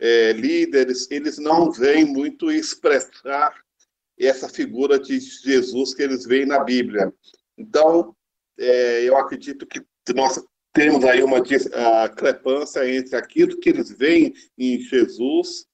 é, 0.00 0.32
líderes, 0.32 1.10
eles 1.10 1.38
não 1.38 1.72
veem 1.72 2.04
muito 2.04 2.52
expressar 2.52 3.52
essa 4.18 4.48
figura 4.48 4.98
de 4.98 5.18
Jesus 5.18 5.94
que 5.94 6.02
eles 6.02 6.24
veem 6.24 6.46
na 6.46 6.62
Bíblia. 6.62 7.12
Então, 7.56 8.14
é, 8.58 9.02
eu 9.02 9.16
acredito 9.16 9.66
que 9.66 9.84
nós 10.14 10.40
temos 10.72 11.04
aí 11.04 11.22
uma 11.22 11.40
discrepância 11.40 12.88
entre 12.88 13.16
aquilo 13.16 13.58
que 13.58 13.68
eles 13.68 13.90
veem 13.90 14.32
em 14.56 14.78
Jesus, 14.80 15.66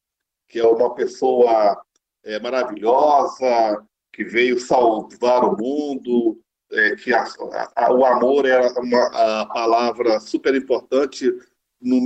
que 0.48 0.58
é 0.58 0.66
uma 0.66 0.94
pessoa 0.94 1.82
é, 2.22 2.40
maravilhosa, 2.40 3.84
que 4.14 4.24
veio 4.24 4.60
salvar 4.60 5.44
o 5.44 5.56
mundo, 5.56 6.40
é, 6.70 6.94
que 6.96 7.12
a, 7.12 7.26
a, 7.74 7.92
o 7.92 8.04
amor 8.04 8.46
é 8.46 8.60
uma 8.78 9.46
palavra 9.46 10.20
super 10.20 10.54
importante 10.54 11.32
no, 11.82 11.98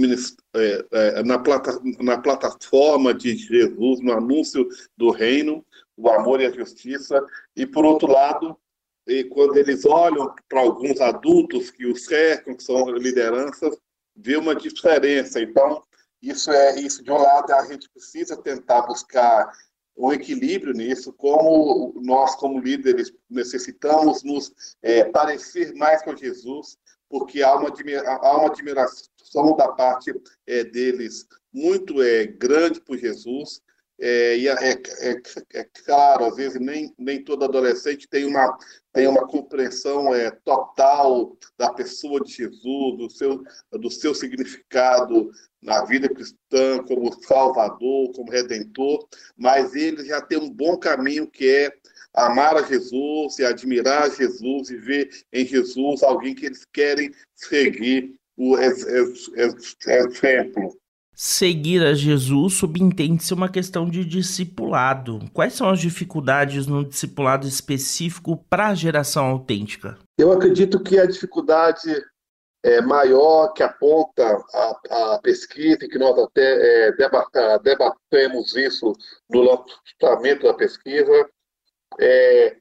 é, 0.56 0.86
é, 0.90 1.22
na, 1.22 1.38
plata, 1.38 1.78
na 2.00 2.18
plataforma 2.18 3.12
de 3.12 3.36
Jesus, 3.36 4.00
no 4.00 4.12
anúncio 4.12 4.66
do 4.96 5.10
reino, 5.10 5.64
o 5.96 6.08
amor 6.08 6.40
e 6.40 6.46
a 6.46 6.50
justiça, 6.50 7.22
e 7.54 7.66
por 7.66 7.84
outro 7.84 8.10
lado, 8.10 8.58
e 9.06 9.24
quando 9.24 9.56
eles 9.56 9.84
olham 9.84 10.34
para 10.48 10.60
alguns 10.60 11.00
adultos 11.00 11.70
que 11.70 11.86
os 11.86 12.04
cercam, 12.06 12.56
que 12.56 12.62
são 12.62 12.88
lideranças, 12.90 13.76
vê 14.16 14.36
uma 14.36 14.54
diferença. 14.54 15.40
Então, 15.40 15.82
isso 16.22 16.50
é 16.50 16.80
isso. 16.80 17.02
De 17.02 17.10
um 17.10 17.16
lado, 17.16 17.52
a 17.52 17.64
gente 17.66 17.88
precisa 17.90 18.36
tentar 18.36 18.82
buscar 18.82 19.50
um 19.98 20.12
equilíbrio 20.12 20.72
nisso, 20.72 21.12
como 21.12 21.92
nós, 22.00 22.36
como 22.36 22.60
líderes, 22.60 23.12
necessitamos 23.28 24.22
nos 24.22 24.76
é, 24.80 25.02
parecer 25.04 25.74
mais 25.74 26.02
com 26.02 26.16
Jesus, 26.16 26.78
porque 27.08 27.42
há 27.42 27.54
uma, 27.56 27.68
há 27.68 28.36
uma 28.36 28.46
admiração 28.46 29.56
da 29.56 29.68
parte 29.68 30.14
é, 30.46 30.62
deles 30.62 31.26
muito 31.52 32.00
é, 32.00 32.26
grande 32.26 32.80
por 32.80 32.96
Jesus, 32.96 33.60
é, 34.00 34.38
e 34.38 34.48
é, 34.48 34.52
é, 34.52 35.10
é, 35.10 35.22
é, 35.54 35.64
claro, 35.84 36.26
às 36.26 36.36
vezes 36.36 36.60
nem, 36.60 36.94
nem 36.96 37.22
todo 37.22 37.44
adolescente 37.44 38.08
tem 38.08 38.24
uma, 38.24 38.56
tem 38.92 39.08
uma 39.08 39.26
compreensão 39.26 40.14
é, 40.14 40.30
total 40.30 41.36
da 41.56 41.72
pessoa 41.72 42.20
de 42.20 42.32
Jesus, 42.32 42.96
do 42.96 43.10
seu, 43.10 43.42
do 43.72 43.90
seu 43.90 44.14
significado 44.14 45.32
na 45.60 45.84
vida 45.84 46.08
cristã, 46.08 46.80
como 46.86 47.12
Salvador, 47.24 48.12
como 48.12 48.30
Redentor, 48.30 49.04
mas 49.36 49.74
ele 49.74 50.04
já 50.04 50.20
tem 50.20 50.38
um 50.38 50.48
bom 50.48 50.76
caminho 50.76 51.28
que 51.28 51.48
é 51.48 51.72
amar 52.14 52.56
a 52.56 52.62
Jesus 52.62 53.40
e 53.40 53.44
admirar 53.44 54.14
Jesus 54.14 54.70
e 54.70 54.76
ver 54.76 55.10
em 55.32 55.44
Jesus 55.44 56.04
alguém 56.04 56.36
que 56.36 56.46
eles 56.46 56.64
querem 56.72 57.10
seguir 57.34 58.14
o 58.36 58.56
exemplo 58.56 60.77
seguir 61.20 61.84
a 61.84 61.94
Jesus 61.94 62.54
subentende-se 62.54 63.34
uma 63.34 63.48
questão 63.48 63.90
de 63.90 64.04
discipulado. 64.04 65.18
Quais 65.32 65.52
são 65.52 65.68
as 65.68 65.80
dificuldades 65.80 66.68
no 66.68 66.84
discipulado 66.84 67.44
específico 67.44 68.36
para 68.48 68.68
a 68.68 68.74
geração 68.74 69.26
autêntica? 69.26 69.98
Eu 70.16 70.30
acredito 70.30 70.80
que 70.80 70.96
a 70.96 71.06
dificuldade 71.06 71.90
é 72.62 72.80
maior 72.80 73.52
que 73.52 73.64
aponta 73.64 74.24
a, 74.54 75.14
a 75.14 75.18
pesquisa, 75.20 75.84
e 75.84 75.88
que 75.88 75.98
nós 75.98 76.16
até 76.20 76.88
é, 76.88 76.92
debatemos 77.64 78.54
isso 78.54 78.92
no 79.28 79.42
lançamento 79.42 80.44
da 80.44 80.54
pesquisa, 80.54 81.28
é, 81.98 82.56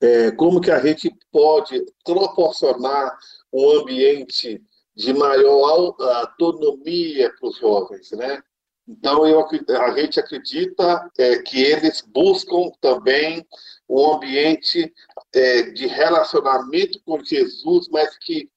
é 0.00 0.30
como 0.32 0.60
que 0.60 0.70
a 0.70 0.80
gente 0.80 1.14
pode 1.30 1.84
proporcionar 2.02 3.18
um 3.52 3.80
ambiente 3.80 4.62
de 5.00 5.14
maior 5.14 5.96
autonomia 5.98 7.32
para 7.38 7.48
os 7.48 7.56
jovens, 7.56 8.10
né? 8.12 8.42
Então, 8.86 9.26
eu, 9.26 9.46
a 9.80 9.98
gente 9.98 10.20
acredita 10.20 11.10
é, 11.16 11.38
que 11.38 11.62
eles 11.62 12.02
buscam 12.02 12.70
também 12.80 13.46
um 13.88 14.14
ambiente 14.14 14.92
é, 15.32 15.62
de 15.62 15.86
relacionamento 15.86 17.00
com 17.04 17.22
Jesus, 17.24 17.88
mas 17.88 18.18
que 18.18 18.50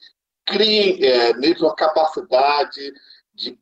criem 0.45 1.01
é, 1.03 1.33
neles 1.33 1.61
uma 1.61 1.75
capacidade 1.75 2.91
de, 3.33 3.57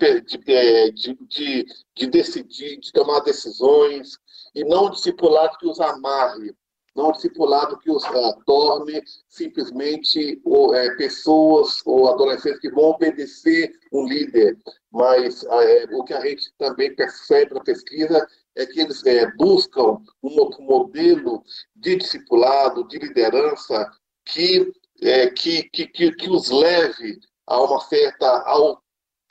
é, 0.48 0.92
de, 0.92 1.18
de, 1.28 1.66
de 1.96 2.08
decidir, 2.08 2.80
de 2.80 2.92
tomar 2.92 3.20
decisões, 3.20 4.18
e 4.56 4.64
não 4.64 4.90
discipulado 4.90 5.58
que 5.58 5.68
os 5.68 5.80
amarre, 5.80 6.56
não 6.96 7.12
discipulado 7.12 7.80
que 7.80 7.90
os 7.90 8.04
uh, 8.04 8.44
torne 8.46 9.02
simplesmente 9.30 10.42
ou, 10.44 10.76
é, 10.76 10.96
pessoas 10.96 11.82
ou 11.86 12.10
adolescentes 12.10 12.60
que 12.60 12.72
vão 12.72 12.86
obedecer 12.86 13.72
um 13.92 14.06
líder, 14.06 14.58
mas 14.92 15.44
uh, 15.44 15.98
o 15.98 16.04
que 16.04 16.14
a 16.14 16.22
gente 16.22 16.52
também 16.58 16.94
percebe 16.96 17.54
na 17.54 17.62
pesquisa 17.62 18.28
é 18.56 18.66
que 18.66 18.82
eles 18.82 19.06
é, 19.06 19.32
buscam 19.38 20.02
um, 20.22 20.50
um 20.60 20.66
modelo 20.66 21.44
de 21.76 21.96
discipulado, 21.96 22.88
de 22.88 22.98
liderança 22.98 23.90
que, 24.26 24.72
é, 25.02 25.30
que, 25.30 25.64
que, 25.70 25.88
que, 25.88 26.12
que 26.12 26.30
os 26.30 26.50
leve 26.50 27.20
a 27.48 27.62
uma 27.62 27.80
certa 27.80 28.46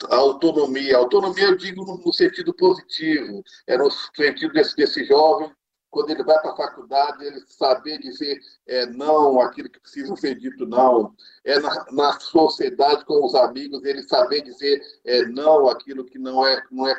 autonomia. 0.09 0.97
Autonomia 0.97 1.45
eu 1.45 1.57
digo 1.57 1.85
no, 1.85 2.13
sentido 2.13 2.53
positivo, 2.55 3.43
é 3.67 3.77
no 3.77 3.89
sentido 3.91 4.53
desse, 4.53 4.75
desse 4.75 5.03
jovem 5.05 5.51
quando 5.91 6.09
ele 6.09 6.23
vai 6.23 6.39
para 6.41 6.53
a 6.53 6.55
faculdade, 6.55 7.25
ele 7.25 7.43
saber 7.45 7.99
dizer 7.99 8.39
é, 8.65 8.85
não 8.87 9.41
aquilo 9.41 9.69
que 9.69 9.79
precisa 9.79 10.15
ser 10.15 10.35
dito 10.35 10.65
não. 10.65 11.13
É 11.43 11.59
na, 11.59 11.85
na 11.91 12.19
sociedade 12.19 13.03
com 13.05 13.25
os 13.25 13.35
amigos, 13.35 13.83
ele 13.83 14.01
saber 14.03 14.41
dizer 14.41 14.81
é, 15.03 15.25
não 15.25 15.67
aquilo 15.67 16.05
que 16.05 16.17
não 16.17 16.47
é, 16.47 16.63
não 16.71 16.87
é 16.87 16.95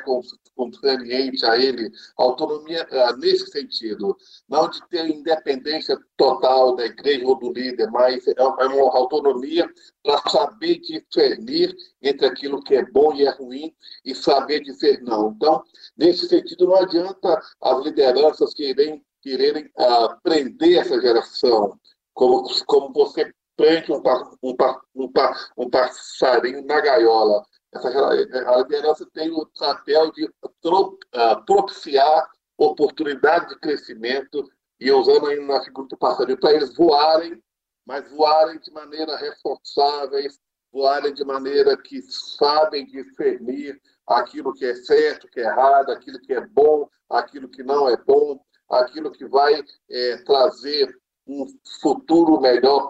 conveniente 0.55 1.43
a 1.45 1.57
ele. 1.57 1.91
Autonomia 2.15 2.87
é, 2.91 3.15
nesse 3.17 3.47
sentido. 3.47 4.15
Não 4.47 4.69
de 4.69 4.79
ter 4.89 5.09
independência 5.09 5.97
total 6.15 6.75
da 6.75 6.85
igreja 6.85 7.25
ou 7.25 7.35
do 7.35 7.51
líder, 7.51 7.89
mas 7.89 8.27
é, 8.27 8.33
é 8.37 8.43
uma 8.43 8.95
autonomia 8.95 9.67
para 10.03 10.29
saber 10.29 10.79
discernir 10.79 11.75
entre 12.01 12.27
aquilo 12.27 12.61
que 12.61 12.75
é 12.75 12.85
bom 12.85 13.13
e 13.13 13.25
é 13.25 13.31
ruim 13.31 13.73
e 14.05 14.13
saber 14.13 14.59
dizer 14.59 15.01
não. 15.01 15.31
Então, 15.35 15.63
nesse 15.97 16.27
sentido, 16.27 16.67
não 16.67 16.75
adianta 16.75 17.41
as 17.61 17.83
lideranças 17.83 18.53
querem, 18.53 18.82
quererem 19.23 19.65
uh, 19.77 20.21
prender 20.21 20.79
essa 20.79 20.99
geração, 21.01 21.79
como, 22.13 22.43
como 22.65 22.93
você 22.93 23.33
prende 23.55 23.91
um, 23.91 24.01
um, 24.43 24.55
um, 24.95 25.11
um 25.57 25.69
passarinho 25.69 26.65
na 26.65 26.81
gaiola. 26.81 27.43
Essa, 27.73 27.89
a 27.89 28.57
liderança 28.57 29.07
tem 29.13 29.31
o 29.31 29.47
papel 29.57 30.11
de 30.11 30.25
uh, 30.25 31.45
propiciar 31.45 32.29
oportunidade 32.57 33.49
de 33.49 33.59
crescimento 33.59 34.47
e 34.79 34.91
usando 34.91 35.27
aí 35.27 35.39
na 35.39 35.63
figura 35.63 35.87
do 35.87 35.97
passarinho 35.97 36.39
para 36.39 36.53
eles 36.53 36.75
voarem 36.75 37.41
mas 37.85 38.09
voarem 38.11 38.59
de 38.59 38.71
maneira 38.71 39.17
responsáveis, 39.17 40.39
voarem 40.71 41.13
de 41.13 41.23
maneira 41.23 41.77
que 41.77 42.01
sabem 42.01 42.85
discernir 42.85 43.79
aquilo 44.07 44.53
que 44.53 44.65
é 44.65 44.75
certo, 44.75 45.27
que 45.27 45.39
é 45.39 45.43
errado, 45.43 45.91
aquilo 45.91 46.19
que 46.19 46.33
é 46.33 46.41
bom, 46.41 46.89
aquilo 47.09 47.49
que 47.49 47.63
não 47.63 47.89
é 47.89 47.97
bom, 47.97 48.39
aquilo 48.69 49.11
que 49.11 49.25
vai 49.25 49.63
é, 49.89 50.17
trazer 50.17 50.95
um 51.27 51.45
futuro 51.81 52.39
melhor 52.41 52.89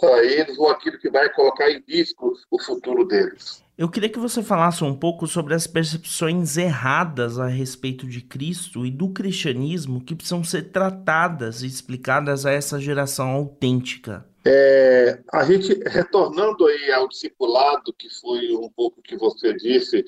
para 0.00 0.24
eles 0.24 0.58
ou 0.58 0.68
aquilo 0.68 0.98
que 0.98 1.10
vai 1.10 1.32
colocar 1.32 1.70
em 1.70 1.82
risco 1.86 2.32
o 2.50 2.60
futuro 2.60 3.04
deles. 3.04 3.64
Eu 3.78 3.90
queria 3.90 4.08
que 4.08 4.18
você 4.18 4.42
falasse 4.42 4.82
um 4.82 4.96
pouco 4.96 5.26
sobre 5.26 5.54
as 5.54 5.66
percepções 5.66 6.56
erradas 6.56 7.38
a 7.38 7.46
respeito 7.46 8.06
de 8.06 8.22
Cristo 8.22 8.86
e 8.86 8.90
do 8.90 9.10
cristianismo 9.10 10.02
que 10.02 10.14
precisam 10.14 10.42
ser 10.42 10.70
tratadas 10.70 11.62
e 11.62 11.66
explicadas 11.66 12.46
a 12.46 12.52
essa 12.52 12.80
geração 12.80 13.30
autêntica. 13.30 14.26
É, 14.46 15.20
a 15.30 15.44
gente, 15.44 15.74
retornando 15.88 16.64
aí 16.66 16.90
ao 16.92 17.08
discipulado, 17.08 17.92
que 17.92 18.08
foi 18.20 18.54
um 18.56 18.70
pouco 18.70 19.02
que 19.02 19.16
você 19.16 19.52
disse, 19.54 20.04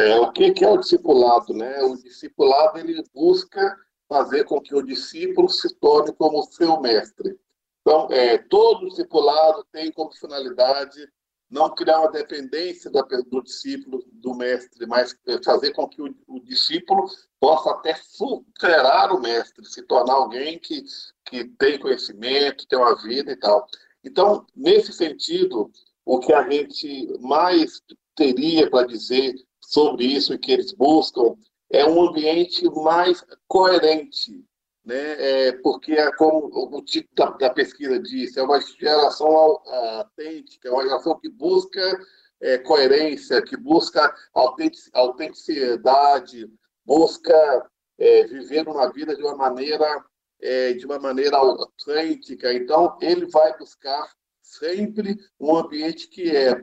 é, 0.00 0.20
o 0.20 0.32
que, 0.32 0.52
que 0.52 0.64
é 0.64 0.68
o 0.68 0.78
discipulado? 0.78 1.52
Né? 1.54 1.82
O 1.82 1.96
discipulado 1.96 2.78
ele 2.78 3.02
busca 3.14 3.76
fazer 4.08 4.44
com 4.44 4.60
que 4.60 4.74
o 4.74 4.82
discípulo 4.82 5.48
se 5.48 5.72
torne 5.76 6.12
como 6.12 6.42
seu 6.44 6.80
mestre. 6.80 7.38
Então, 7.80 8.08
é, 8.10 8.38
todo 8.38 8.88
discipulado 8.88 9.64
tem 9.72 9.90
como 9.92 10.12
finalidade 10.12 11.08
não 11.50 11.74
criar 11.74 12.00
uma 12.00 12.12
dependência 12.12 12.90
do 12.90 13.42
discípulo 13.42 14.04
do 14.12 14.34
mestre, 14.34 14.86
mas 14.86 15.16
fazer 15.44 15.72
com 15.72 15.88
que 15.88 16.00
o, 16.00 16.14
o 16.28 16.40
discípulo 16.40 17.08
possa 17.40 17.72
até 17.72 17.94
superar 17.94 19.12
o 19.12 19.20
mestre, 19.20 19.64
se 19.66 19.82
tornar 19.82 20.14
alguém 20.14 20.60
que, 20.60 20.84
que 21.24 21.44
tem 21.58 21.78
conhecimento, 21.78 22.66
tem 22.68 22.78
uma 22.78 22.94
vida 23.02 23.32
e 23.32 23.36
tal. 23.36 23.66
Então, 24.04 24.46
nesse 24.54 24.92
sentido, 24.92 25.70
o 26.04 26.20
que 26.20 26.32
a 26.32 26.48
gente 26.48 27.18
mais 27.20 27.82
teria 28.14 28.70
para 28.70 28.86
dizer 28.86 29.34
sobre 29.70 30.04
isso 30.04 30.34
e 30.34 30.38
que 30.38 30.50
eles 30.50 30.72
buscam 30.72 31.36
é 31.70 31.86
um 31.86 32.08
ambiente 32.08 32.68
mais 32.70 33.24
coerente, 33.46 34.44
né? 34.84 35.46
É, 35.46 35.52
porque 35.52 35.92
é 35.92 36.10
como 36.16 36.50
o 36.52 36.82
título 36.82 37.14
da, 37.14 37.30
da, 37.36 37.50
pesquisa 37.50 38.00
disse, 38.00 38.40
é 38.40 38.42
uma 38.42 38.60
geração 38.60 39.28
autêntica, 39.28 40.68
é 40.68 40.72
uma 40.72 40.82
geração 40.82 41.16
que 41.20 41.28
busca 41.28 41.80
é, 42.40 42.58
coerência, 42.58 43.40
que 43.40 43.56
busca 43.56 44.12
autenticidade, 44.92 46.50
busca 46.84 47.70
é, 47.96 48.26
viver 48.26 48.66
uma 48.66 48.92
vida 48.92 49.14
de 49.14 49.22
uma 49.22 49.36
maneira 49.36 50.04
é, 50.42 50.72
de 50.72 50.84
uma 50.84 50.98
maneira 50.98 51.36
autêntica. 51.36 52.52
Então, 52.52 52.98
ele 53.00 53.26
vai 53.26 53.56
buscar 53.56 54.10
sempre 54.42 55.16
um 55.38 55.54
ambiente 55.54 56.08
que 56.08 56.34
é 56.34 56.60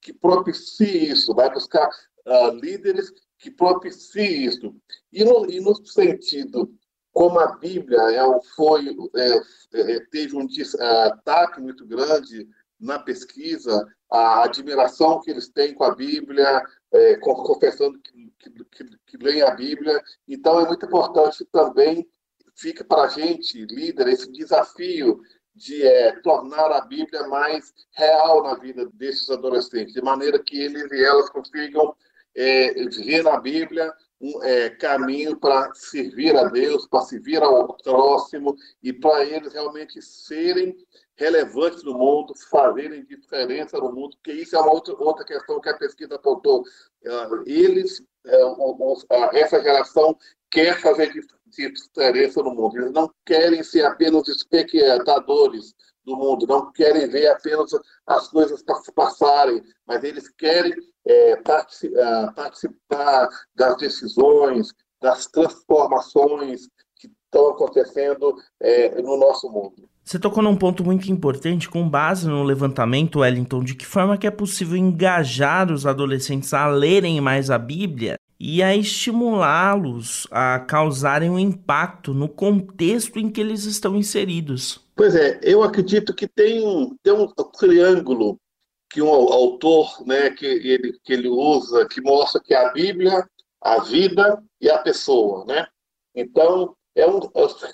que 0.00 0.12
propicie 0.12 1.10
isso, 1.10 1.34
vai 1.34 1.52
buscar 1.52 1.90
uh, 2.26 2.50
líderes 2.54 3.12
que 3.38 3.50
propiciem 3.50 4.44
isso. 4.44 4.74
E 5.12 5.24
no, 5.24 5.50
e 5.50 5.60
no 5.60 5.74
sentido 5.86 6.72
como 7.16 7.38
a 7.38 7.56
Bíblia 7.56 7.98
é, 8.12 8.40
foi, 8.54 8.94
é, 9.14 9.40
é, 9.72 10.00
teve 10.10 10.36
um 10.36 10.46
destaque 10.46 11.62
muito 11.62 11.86
grande 11.86 12.46
na 12.78 12.98
pesquisa, 12.98 13.86
a 14.10 14.44
admiração 14.44 15.22
que 15.22 15.30
eles 15.30 15.48
têm 15.48 15.72
com 15.72 15.84
a 15.84 15.94
Bíblia, 15.94 16.62
é, 16.92 17.16
confessando 17.16 17.98
que, 18.00 18.54
que, 18.70 18.84
que 19.06 19.16
leem 19.16 19.40
a 19.40 19.54
Bíblia. 19.54 19.98
Então, 20.28 20.60
é 20.60 20.66
muito 20.66 20.84
importante 20.84 21.42
também, 21.46 22.06
fica 22.54 22.84
para 22.84 23.04
a 23.04 23.08
gente, 23.08 23.64
líder, 23.64 24.08
esse 24.08 24.30
desafio 24.30 25.18
de 25.54 25.86
é, 25.86 26.20
tornar 26.20 26.70
a 26.70 26.82
Bíblia 26.82 27.26
mais 27.28 27.72
real 27.92 28.42
na 28.42 28.56
vida 28.56 28.90
desses 28.92 29.30
adolescentes, 29.30 29.94
de 29.94 30.02
maneira 30.02 30.38
que 30.38 30.60
eles 30.60 30.92
e 30.92 31.02
elas 31.02 31.30
consigam 31.30 31.96
é, 32.36 32.72
ver 32.88 33.22
na 33.22 33.40
Bíblia 33.40 33.92
um 34.20 34.42
é, 34.42 34.70
caminho 34.70 35.36
para 35.36 35.74
servir 35.74 36.36
a 36.36 36.44
Deus, 36.44 36.86
para 36.86 37.02
servir 37.02 37.42
ao 37.42 37.74
próximo 37.76 38.56
e 38.82 38.92
para 38.92 39.24
eles 39.24 39.52
realmente 39.52 40.00
serem 40.00 40.76
relevantes 41.16 41.82
no 41.82 41.94
mundo, 41.94 42.34
fazerem 42.50 43.04
diferença 43.04 43.78
no 43.78 43.92
mundo, 43.92 44.16
porque 44.16 44.32
isso 44.32 44.56
é 44.56 44.60
uma 44.60 44.72
outra, 44.72 44.94
outra 44.98 45.24
questão 45.24 45.60
que 45.60 45.68
a 45.68 45.76
pesquisa 45.76 46.14
apontou. 46.14 46.60
Uh, 46.60 47.42
eles, 47.46 48.00
uh, 48.26 49.04
essa 49.32 49.62
geração 49.62 50.16
quer 50.50 50.80
fazer 50.80 51.12
diferença 51.46 52.42
no 52.42 52.54
mundo, 52.54 52.78
eles 52.78 52.92
não 52.92 53.10
querem 53.24 53.62
ser 53.62 53.84
apenas 53.84 54.28
espectadores 54.28 55.74
do 56.06 56.16
mundo, 56.16 56.46
não 56.46 56.72
querem 56.72 57.08
ver 57.08 57.26
apenas 57.28 57.72
as 58.06 58.28
coisas 58.28 58.62
passarem, 58.94 59.62
mas 59.86 60.04
eles 60.04 60.28
querem 60.28 60.72
é, 61.04 61.36
participar 61.36 63.28
das 63.54 63.76
decisões, 63.76 64.72
das 65.02 65.26
transformações 65.26 66.68
que 66.94 67.10
estão 67.24 67.50
acontecendo 67.50 68.34
é, 68.60 69.02
no 69.02 69.16
nosso 69.18 69.50
mundo. 69.50 69.88
Você 70.04 70.20
tocou 70.20 70.40
num 70.40 70.56
ponto 70.56 70.84
muito 70.84 71.10
importante, 71.10 71.68
com 71.68 71.88
base 71.88 72.28
no 72.28 72.44
levantamento, 72.44 73.18
Wellington, 73.18 73.64
de 73.64 73.74
que 73.74 73.84
forma 73.84 74.16
que 74.16 74.26
é 74.26 74.30
possível 74.30 74.76
engajar 74.76 75.72
os 75.72 75.84
adolescentes 75.84 76.54
a 76.54 76.68
lerem 76.68 77.20
mais 77.20 77.50
a 77.50 77.58
Bíblia 77.58 78.14
e 78.38 78.62
a 78.62 78.76
estimulá-los 78.76 80.28
a 80.30 80.60
causarem 80.60 81.28
um 81.28 81.38
impacto 81.38 82.14
no 82.14 82.28
contexto 82.28 83.18
em 83.18 83.28
que 83.28 83.40
eles 83.40 83.64
estão 83.64 83.96
inseridos. 83.96 84.85
Pois 84.96 85.14
é, 85.14 85.38
eu 85.42 85.62
acredito 85.62 86.14
que 86.14 86.26
tem 86.26 86.66
um, 86.66 86.96
tem 87.02 87.12
um 87.12 87.26
triângulo 87.58 88.40
que 88.88 89.02
um 89.02 89.08
autor, 89.08 90.02
né, 90.06 90.30
que 90.30 90.46
ele, 90.46 90.98
que 91.04 91.12
ele 91.12 91.28
usa, 91.28 91.86
que 91.86 92.00
mostra 92.00 92.40
que 92.42 92.54
a 92.54 92.72
Bíblia, 92.72 93.28
a 93.60 93.82
vida 93.82 94.42
e 94.58 94.70
a 94.70 94.78
pessoa, 94.78 95.44
né? 95.44 95.66
Então, 96.14 96.74
é, 96.94 97.06
um, 97.06 97.20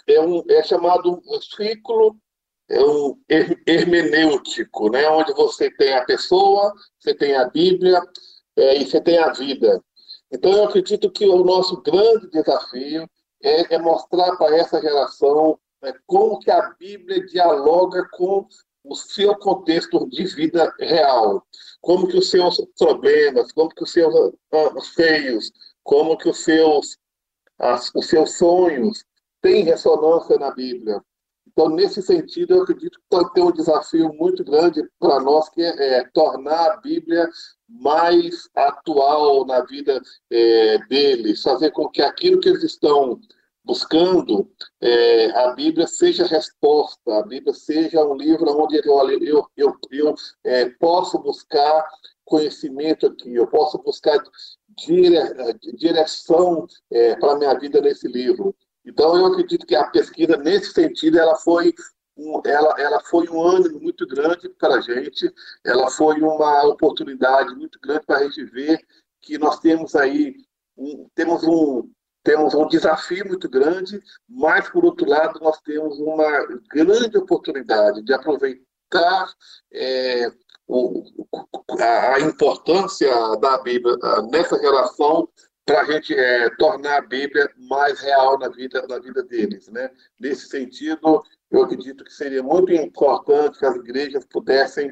é, 0.09 0.21
um, 0.21 0.43
é 0.49 0.63
chamado 0.65 1.23
um 1.25 1.41
ciclo 1.41 2.17
é 2.69 2.81
um 2.81 3.19
hermenêutico, 3.67 4.91
né? 4.91 5.09
onde 5.09 5.33
você 5.35 5.71
tem 5.71 5.93
a 5.93 6.05
pessoa, 6.05 6.73
você 6.99 7.15
tem 7.15 7.37
a 7.37 7.49
Bíblia 7.49 8.01
é, 8.57 8.79
e 8.79 8.87
você 8.87 9.01
tem 9.01 9.19
a 9.19 9.31
vida. 9.33 9.83
Então, 10.31 10.51
eu 10.53 10.65
acredito 10.65 11.11
que 11.11 11.27
o 11.27 11.45
nosso 11.45 11.83
grande 11.83 12.31
desafio 12.31 13.07
é, 13.43 13.75
é 13.75 13.79
mostrar 13.79 14.37
para 14.37 14.57
essa 14.57 14.81
geração 14.81 15.59
né, 15.83 15.93
como 16.07 16.39
que 16.39 16.51
a 16.51 16.71
Bíblia 16.79 17.27
dialoga 17.27 18.07
com 18.13 18.47
o 18.85 18.95
seu 18.95 19.35
contexto 19.37 20.09
de 20.09 20.25
vida 20.25 20.73
real, 20.79 21.45
como 21.81 22.09
que 22.09 22.19
os 22.19 22.31
seus 22.31 22.65
problemas, 22.79 23.53
como 23.53 23.71
que 23.71 23.83
os 23.83 23.93
seus 23.93 24.15
uh, 24.15 24.81
feios, 24.95 25.53
como 25.83 26.17
que 26.17 26.29
os 26.29 26.43
seus, 26.43 26.99
as, 27.59 27.91
os 27.95 28.07
seus 28.07 28.37
sonhos 28.37 29.05
têm 29.41 29.65
ressonância 29.65 30.37
na 30.39 30.53
Bíblia. 30.53 31.03
Então, 31.47 31.69
nesse 31.69 32.01
sentido, 32.01 32.55
eu 32.55 32.63
acredito 32.63 32.99
que 32.99 33.35
tem 33.35 33.45
um 33.45 33.53
desafio 33.53 34.13
muito 34.15 34.43
grande 34.43 34.89
para 34.99 35.21
nós, 35.21 35.49
que 35.51 35.61
é, 35.61 35.99
é, 35.99 36.05
tornar 36.15 36.73
a 36.73 36.77
Bíblia 36.79 37.29
mais 37.69 38.49
atual 38.55 39.45
na 39.45 39.61
vida 39.61 40.01
é, 40.31 40.79
deles, 40.89 41.43
fazer 41.43 41.71
com 41.73 41.89
que 41.89 42.01
aquilo 42.01 42.41
que 42.41 42.49
eles 42.49 42.63
estão 42.63 43.21
buscando 43.65 44.51
é, 44.81 45.31
a 45.31 45.53
Bíblia 45.53 45.87
seja 45.87 46.27
resposta, 46.27 47.19
a 47.19 47.23
Bíblia 47.23 47.55
seja 47.55 48.05
um 48.05 48.17
livro 48.17 48.51
onde 48.61 48.81
eu, 48.85 49.47
eu, 49.57 49.77
eu, 49.91 50.15
é, 50.45 50.69
posso 50.71 51.19
buscar 51.19 51.87
conhecimento 52.25 53.07
aqui, 53.07 53.35
eu 53.35 53.47
posso 53.47 53.79
buscar 53.79 54.23
dire, 54.77 55.17
direção 55.75 56.67
é, 56.91 57.15
para 57.17 57.33
a 57.33 57.39
minha 57.39 57.55
vida 57.59 57.81
nesse 57.81 58.09
livro. 58.09 58.55
Então, 58.85 59.17
eu 59.17 59.27
acredito 59.27 59.67
que 59.67 59.77
a 59.77 59.85
pesquisa, 59.85 60.37
nesse 60.37 60.73
sentido, 60.73 61.19
ela 61.19 61.37
foi 61.37 61.73
um, 62.17 62.41
ela, 62.45 62.75
ela 62.79 63.01
foi 63.01 63.29
um 63.29 63.41
ânimo 63.41 63.81
muito 63.81 64.07
grande 64.07 64.49
para 64.49 64.75
a 64.77 64.81
gente, 64.81 65.33
ela 65.65 65.91
foi 65.91 66.21
uma 66.21 66.67
oportunidade 66.67 67.55
muito 67.55 67.79
grande 67.81 68.05
para 68.05 68.19
a 68.19 68.25
gente 68.25 68.45
ver 68.45 68.81
que 69.21 69.39
nós 69.39 69.61
temos 69.61 69.95
aí 69.95 70.35
um, 70.77 71.07
temos 71.15 71.43
um, 71.45 71.89
temos 72.23 72.55
um 72.55 72.67
desafio 72.69 73.27
muito 73.27 73.49
grande, 73.49 74.01
mas, 74.29 74.69
por 74.69 74.85
outro 74.85 75.09
lado, 75.09 75.41
nós 75.41 75.61
temos 75.61 75.99
uma 75.99 76.47
grande 76.71 77.19
oportunidade 77.19 78.03
de 78.03 78.13
aproveitar 78.13 79.33
é, 79.73 80.31
o, 80.67 81.27
a, 81.81 82.21
importância 82.21 83.11
da 83.37 83.59
Bíblia 83.59 83.97
nessa 84.31 84.57
relação 84.57 85.29
para 85.65 85.83
a 85.83 85.85
gente 85.85 86.15
é, 86.15 86.51
tornar 86.57 86.99
a 86.99 87.07
Bíblia 87.07 87.49
mais 87.57 88.01
real 88.01 88.39
na 88.39 88.49
vida, 88.49 88.85
na 88.89 88.99
vida 88.99 89.23
deles. 89.23 89.69
Né? 89.69 89.91
Nesse 90.19 90.49
sentido, 90.49 91.23
eu 91.51 91.63
acredito 91.63 92.05
que 92.05 92.13
seria 92.13 92.43
muito 92.43 92.73
importante 92.73 93.59
que 93.59 93.67
as 93.67 93.77
igrejas 93.77 94.25
pudessem 94.27 94.91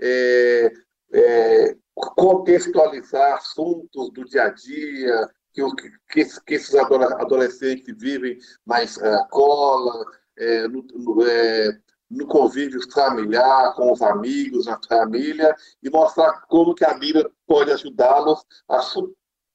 é, 0.00 0.72
é, 1.12 1.76
contextualizar 1.94 3.34
assuntos 3.34 4.10
do 4.12 4.24
dia 4.24 4.44
a 4.44 4.50
dia, 4.50 5.28
que, 5.52 5.62
que, 6.10 6.24
que 6.46 6.54
esses 6.54 6.74
adolescentes 6.74 7.94
vivem 7.98 8.38
na 8.66 8.82
escola, 8.82 10.04
é, 10.36 10.68
no, 10.68 10.82
no, 10.94 11.26
é, 11.26 11.78
no, 12.10 12.26
convívio 12.26 12.80
familiar, 12.92 13.74
com 13.74 13.92
os 13.92 14.02
amigos, 14.02 14.66
na 14.66 14.78
família, 14.88 15.54
e 15.82 15.90
mostrar 15.90 16.42
como 16.48 16.74
que 16.74 16.84
a 16.84 16.94
Bíblia 16.94 17.30
pode 17.46 17.72
ajudá-los 17.72 18.44
a 18.68 18.80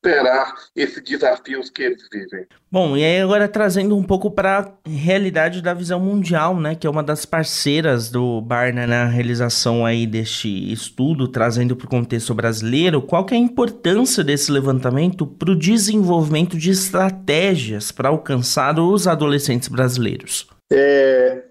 superar 0.06 0.54
esses 0.76 1.02
desafios 1.02 1.70
que 1.72 1.82
eles 1.82 2.08
vivem. 2.12 2.46
Bom, 2.72 2.96
e 2.96 3.04
aí 3.04 3.20
agora 3.20 3.48
trazendo 3.48 3.98
um 3.98 4.04
pouco 4.04 4.30
para 4.30 4.60
a 4.60 4.90
realidade 4.90 5.62
da 5.62 5.74
visão 5.74 6.00
mundial, 6.00 6.60
né, 6.60 6.76
que 6.76 6.86
é 6.86 6.90
uma 6.90 7.02
das 7.02 7.26
parceiras 7.26 8.10
do 8.10 8.40
Barna 8.42 8.86
na 8.86 9.06
realização 9.06 9.86
aí 9.86 10.06
deste 10.06 10.72
estudo, 10.72 11.28
trazendo 11.28 11.76
para 11.76 11.86
o 11.86 11.90
contexto 11.90 12.34
brasileiro, 12.36 13.02
qual 13.02 13.26
que 13.26 13.34
é 13.34 13.38
a 13.38 13.40
importância 13.40 14.24
desse 14.24 14.52
levantamento 14.52 15.26
para 15.26 15.52
o 15.52 15.58
desenvolvimento 15.58 16.56
de 16.58 16.70
estratégias 16.70 17.92
para 17.92 18.10
alcançar 18.10 18.80
os 18.80 19.08
adolescentes 19.08 19.70
brasileiros? 19.70 20.48
É, 20.72 21.46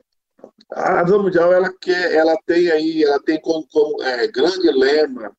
a 0.71 1.03
visão 1.03 1.23
mundial 1.23 1.53
ela 1.53 1.73
quer, 1.81 2.15
ela 2.15 2.37
tem 2.47 2.71
aí, 2.71 3.03
ela 3.03 3.21
tem 3.21 3.41
como, 3.41 3.67
como 3.73 4.03
é, 4.03 4.29
grande 4.29 4.71
lema 4.71 5.33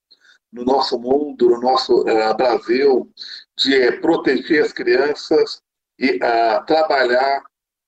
no 0.55 0.63
nosso 0.63 0.97
mundo, 0.97 1.49
no 1.49 1.59
nosso 1.59 2.01
uh, 2.01 2.35
Brasil, 2.37 3.11
de 3.57 3.91
proteger 3.99 4.63
as 4.63 4.71
crianças 4.71 5.61
e 5.99 6.15
uh, 6.15 6.65
trabalhar 6.65 7.43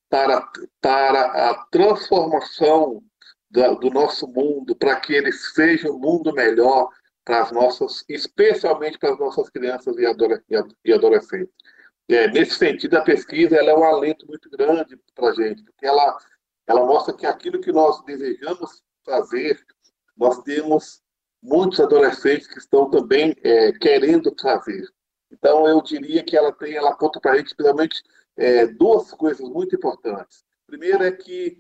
para, 0.10 0.45
para 0.82 1.49
a 1.49 1.65
transformação 1.71 3.01
da, 3.49 3.73
do 3.73 3.89
nosso 3.89 4.27
mundo, 4.27 4.75
para 4.75 4.99
que 4.99 5.13
ele 5.13 5.32
seja 5.32 5.89
um 5.89 5.97
mundo 5.97 6.34
melhor 6.34 6.89
para 7.23 7.41
as 7.41 7.51
nossas, 7.53 8.03
especialmente 8.10 8.99
para 8.99 9.13
as 9.13 9.19
nossas 9.19 9.49
crianças 9.49 9.95
e 9.97 10.93
adolescentes. 10.93 11.53
É, 12.10 12.27
nesse 12.30 12.56
sentido, 12.56 12.97
a 12.97 13.01
pesquisa 13.01 13.56
ela 13.56 13.71
é 13.71 13.75
um 13.75 13.84
alento 13.84 14.27
muito 14.27 14.49
grande 14.49 14.97
para 15.15 15.30
a 15.30 15.34
gente, 15.34 15.63
porque 15.63 15.86
ela, 15.86 16.17
ela 16.65 16.86
mostra 16.86 17.13
que 17.13 17.25
aquilo 17.25 17.62
que 17.62 17.71
nós 17.71 18.03
desejamos 18.03 18.82
fazer, 19.06 19.58
nós 20.17 20.41
temos 20.43 21.01
muitos 21.41 21.80
adolescentes 21.80 22.47
que 22.47 22.60
estão 22.60 22.89
também 22.89 23.36
é, 23.43 23.71
querendo 23.73 24.32
trazer. 24.32 24.88
Então, 25.32 25.67
eu 25.67 25.82
diria 25.82 26.23
que 26.23 26.36
ela 26.36 26.52
tem, 26.52 26.76
ela 26.76 26.91
aponta 26.91 27.19
para 27.19 27.34
a 27.34 27.38
gente, 27.38 27.56
principalmente, 27.56 28.02
é, 28.36 28.65
duas 28.67 29.12
coisas 29.12 29.47
muito 29.47 29.76
importantes. 29.76 30.43
Primeiro 30.65 31.04
é 31.04 31.12
que 31.12 31.58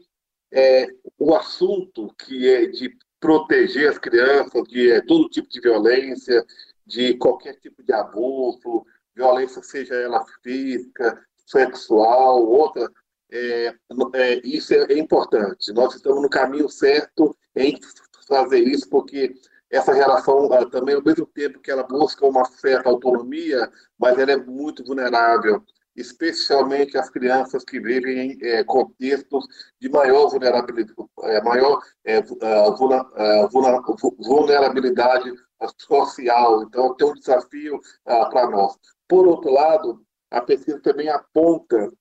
é, 0.51 0.87
o 1.17 1.35
assunto 1.35 2.13
que 2.17 2.49
é 2.49 2.65
de 2.67 2.95
proteger 3.19 3.89
as 3.89 3.97
crianças 3.97 4.63
de 4.67 4.91
é, 4.91 5.01
todo 5.01 5.29
tipo 5.29 5.49
de 5.49 5.59
violência, 5.59 6.45
de 6.85 7.15
qualquer 7.15 7.55
tipo 7.55 7.83
de 7.83 7.91
abuso, 7.93 8.85
violência 9.15 9.61
seja 9.63 9.95
ela 9.95 10.23
física, 10.41 11.21
sexual, 11.45 12.45
outra, 12.45 12.89
é, 13.31 13.75
é, 14.13 14.41
isso 14.43 14.73
é, 14.73 14.93
é 14.93 14.97
importante. 14.97 15.73
Nós 15.73 15.95
estamos 15.95 16.21
no 16.21 16.29
caminho 16.29 16.69
certo 16.69 17.35
em 17.55 17.79
fazer 18.27 18.59
isso, 18.59 18.87
porque 18.89 19.33
essa 19.69 19.93
geração 19.93 20.47
também, 20.69 20.95
ao 20.95 21.03
mesmo 21.03 21.25
tempo 21.25 21.59
que 21.59 21.69
ela 21.69 21.83
busca 21.83 22.25
uma 22.25 22.45
certa 22.45 22.89
autonomia, 22.89 23.69
mas 23.99 24.17
ela 24.17 24.31
é 24.31 24.37
muito 24.37 24.83
vulnerável, 24.83 25.63
especialmente 25.95 26.97
as 26.97 27.09
crianças 27.09 27.63
que 27.63 27.79
vivem 27.79 28.31
em 28.31 28.37
é, 28.41 28.63
contextos 28.63 29.45
de 29.79 29.89
maior 29.89 30.29
vulnerabilidade, 30.29 30.93
é, 31.23 31.41
maior 31.41 31.81
é, 32.05 32.21
vulnerabilidade 34.21 35.33
social. 35.77 36.63
Então, 36.63 36.93
tem 36.95 37.07
um 37.07 37.13
desafio 37.13 37.81
para 38.05 38.49
nós. 38.49 38.77
Por 39.07 39.27
outro 39.27 39.51
lado, 39.51 40.01
a 40.29 40.39
pesquisa 40.39 40.79
também 40.79 41.09
aponta 41.09 41.91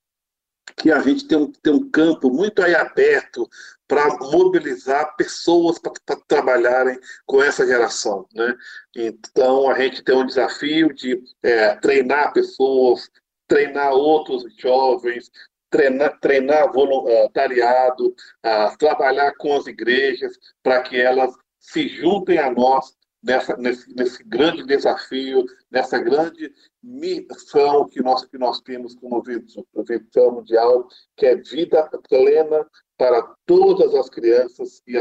que 0.75 0.91
a 0.91 0.99
gente 0.99 1.27
tem 1.27 1.37
um, 1.37 1.51
tem 1.51 1.73
um 1.73 1.89
campo 1.89 2.29
muito 2.29 2.61
aí 2.61 2.75
aberto 2.75 3.49
para 3.87 4.17
mobilizar 4.19 5.15
pessoas 5.15 5.79
para 5.79 5.93
trabalharem 6.27 6.99
com 7.25 7.41
essa 7.41 7.65
geração. 7.65 8.27
Né? 8.33 8.53
Então, 8.95 9.69
a 9.69 9.79
gente 9.79 10.03
tem 10.03 10.15
um 10.15 10.25
desafio 10.25 10.93
de 10.93 11.21
é, 11.41 11.75
treinar 11.75 12.33
pessoas, 12.33 13.09
treinar 13.47 13.93
outros 13.93 14.43
jovens, 14.57 15.31
treinar, 15.69 16.19
treinar 16.19 16.71
voluntariado, 16.71 18.07
uh, 18.07 18.77
trabalhar 18.77 19.33
com 19.37 19.55
as 19.55 19.67
igrejas 19.67 20.37
para 20.61 20.81
que 20.81 20.99
elas 20.99 21.33
se 21.59 21.87
juntem 21.87 22.37
a 22.37 22.51
nós 22.51 22.95
nessa, 23.27 23.57
nesse, 23.57 23.93
nesse 23.93 24.23
grande 24.23 24.65
desafio, 24.65 25.45
nessa 25.69 25.99
grande 25.99 26.49
missão 26.81 27.85
que 27.85 28.01
nós, 28.01 28.25
que 28.25 28.37
nós 28.37 28.61
temos 28.61 28.95
como 28.95 29.21
visão 29.21 30.31
mundial, 30.31 30.87
que 31.17 31.25
é 31.25 31.35
vida 31.35 31.89
plena 32.07 32.65
para 32.97 33.21
todas 33.45 33.93
as 33.93 34.09
crianças 34.09 34.81
e 34.87 34.97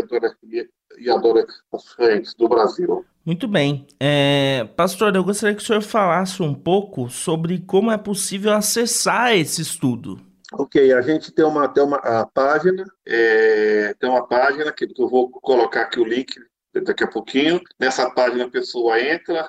adolescentes 1.08 2.34
do 2.34 2.48
Brasil. 2.48 3.04
Muito 3.24 3.46
bem. 3.46 3.86
É, 4.00 4.64
pastor, 4.76 5.14
eu 5.14 5.22
gostaria 5.22 5.54
que 5.54 5.62
o 5.62 5.66
senhor 5.66 5.82
falasse 5.82 6.42
um 6.42 6.54
pouco 6.54 7.08
sobre 7.08 7.60
como 7.60 7.92
é 7.92 7.96
possível 7.96 8.52
acessar 8.52 9.36
esse 9.36 9.62
estudo. 9.62 10.20
Ok, 10.52 10.92
a 10.92 11.00
gente 11.00 11.32
tem 11.32 11.44
uma, 11.44 11.68
tem 11.68 11.82
uma 11.82 12.00
página, 12.32 12.84
é, 13.04 13.94
tem 13.98 14.08
uma 14.08 14.26
página 14.26 14.72
que 14.72 14.88
eu 14.96 15.08
vou 15.08 15.28
colocar 15.30 15.82
aqui 15.82 15.98
o 15.98 16.04
link 16.04 16.34
daqui 16.84 17.04
a 17.04 17.08
pouquinho. 17.08 17.60
Nessa 17.78 18.10
página 18.10 18.44
a 18.44 18.50
pessoa 18.50 19.00
entra, 19.00 19.48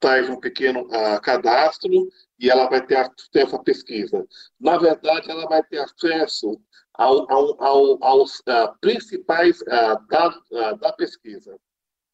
faz 0.00 0.28
um 0.28 0.38
pequeno 0.40 0.82
uh, 0.82 1.20
cadastro 1.22 2.08
e 2.38 2.50
ela 2.50 2.68
vai 2.68 2.84
ter 2.84 2.96
acesso 2.96 3.56
à 3.56 3.62
pesquisa. 3.62 4.26
Na 4.60 4.76
verdade, 4.78 5.30
ela 5.30 5.46
vai 5.46 5.62
ter 5.62 5.78
acesso 5.78 6.60
ao, 6.94 7.30
ao, 7.30 7.62
ao, 7.62 8.04
aos 8.04 8.38
uh, 8.40 8.76
principais 8.80 9.60
uh, 9.62 10.06
dados 10.08 10.42
da 10.80 10.92
pesquisa. 10.92 11.56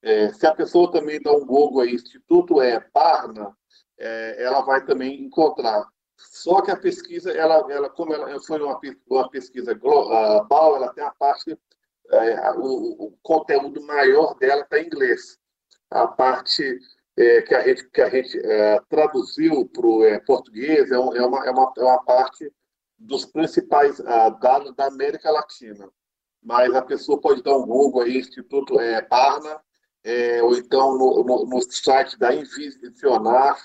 É, 0.02 0.32
se 0.32 0.44
a 0.46 0.54
pessoa 0.54 0.90
também 0.90 1.20
dá 1.22 1.32
um 1.32 1.46
Google 1.46 1.82
aí, 1.82 1.94
Instituto 1.94 2.60
é 2.60 2.80
Parna, 2.80 3.56
é, 3.96 4.42
ela 4.42 4.60
vai 4.62 4.84
também 4.84 5.22
encontrar. 5.22 5.86
Só 6.16 6.60
que 6.60 6.72
a 6.72 6.76
pesquisa, 6.76 7.30
ela, 7.30 7.64
ela 7.70 7.88
como 7.88 8.12
ela 8.12 8.40
foi 8.40 8.60
uma, 8.60 8.78
uma 9.08 9.30
pesquisa 9.30 9.74
global, 9.74 10.76
ela 10.76 10.92
tem 10.92 11.04
a 11.04 11.10
parte 11.12 11.56
é, 12.12 12.52
o, 12.52 13.06
o, 13.06 13.18
conteúdo 13.22 13.82
maior 13.82 14.34
dela 14.38 14.62
está 14.62 14.78
em 14.78 14.86
inglês. 14.86 15.38
A 15.90 16.06
parte 16.06 16.78
é, 17.16 17.42
que 17.42 17.54
a 17.54 17.62
gente, 17.62 17.88
que 17.90 18.00
a 18.00 18.08
gente 18.08 18.38
é, 18.38 18.80
traduziu 18.88 19.68
para 19.68 19.86
o 19.86 20.04
é, 20.04 20.18
português 20.20 20.90
é, 20.90 20.98
um, 20.98 21.14
é, 21.14 21.24
uma, 21.24 21.46
é, 21.46 21.50
uma, 21.50 21.72
é 21.76 21.82
uma 21.82 22.02
parte 22.04 22.52
dos 22.98 23.24
principais 23.24 23.98
uh, 23.98 24.38
dados 24.40 24.74
da 24.76 24.86
América 24.86 25.30
Latina. 25.30 25.88
Mas 26.42 26.72
a 26.74 26.82
pessoa 26.82 27.20
pode 27.20 27.42
dar 27.42 27.56
um 27.56 27.66
Google 27.66 28.02
aí, 28.02 28.18
Instituto 28.18 28.76
Parna, 29.08 29.60
ou 30.42 30.56
então 30.56 30.98
no, 30.98 31.24
no, 31.24 31.46
no, 31.46 31.62
site 31.62 32.18
da 32.18 32.34
Invisionar, 32.34 33.56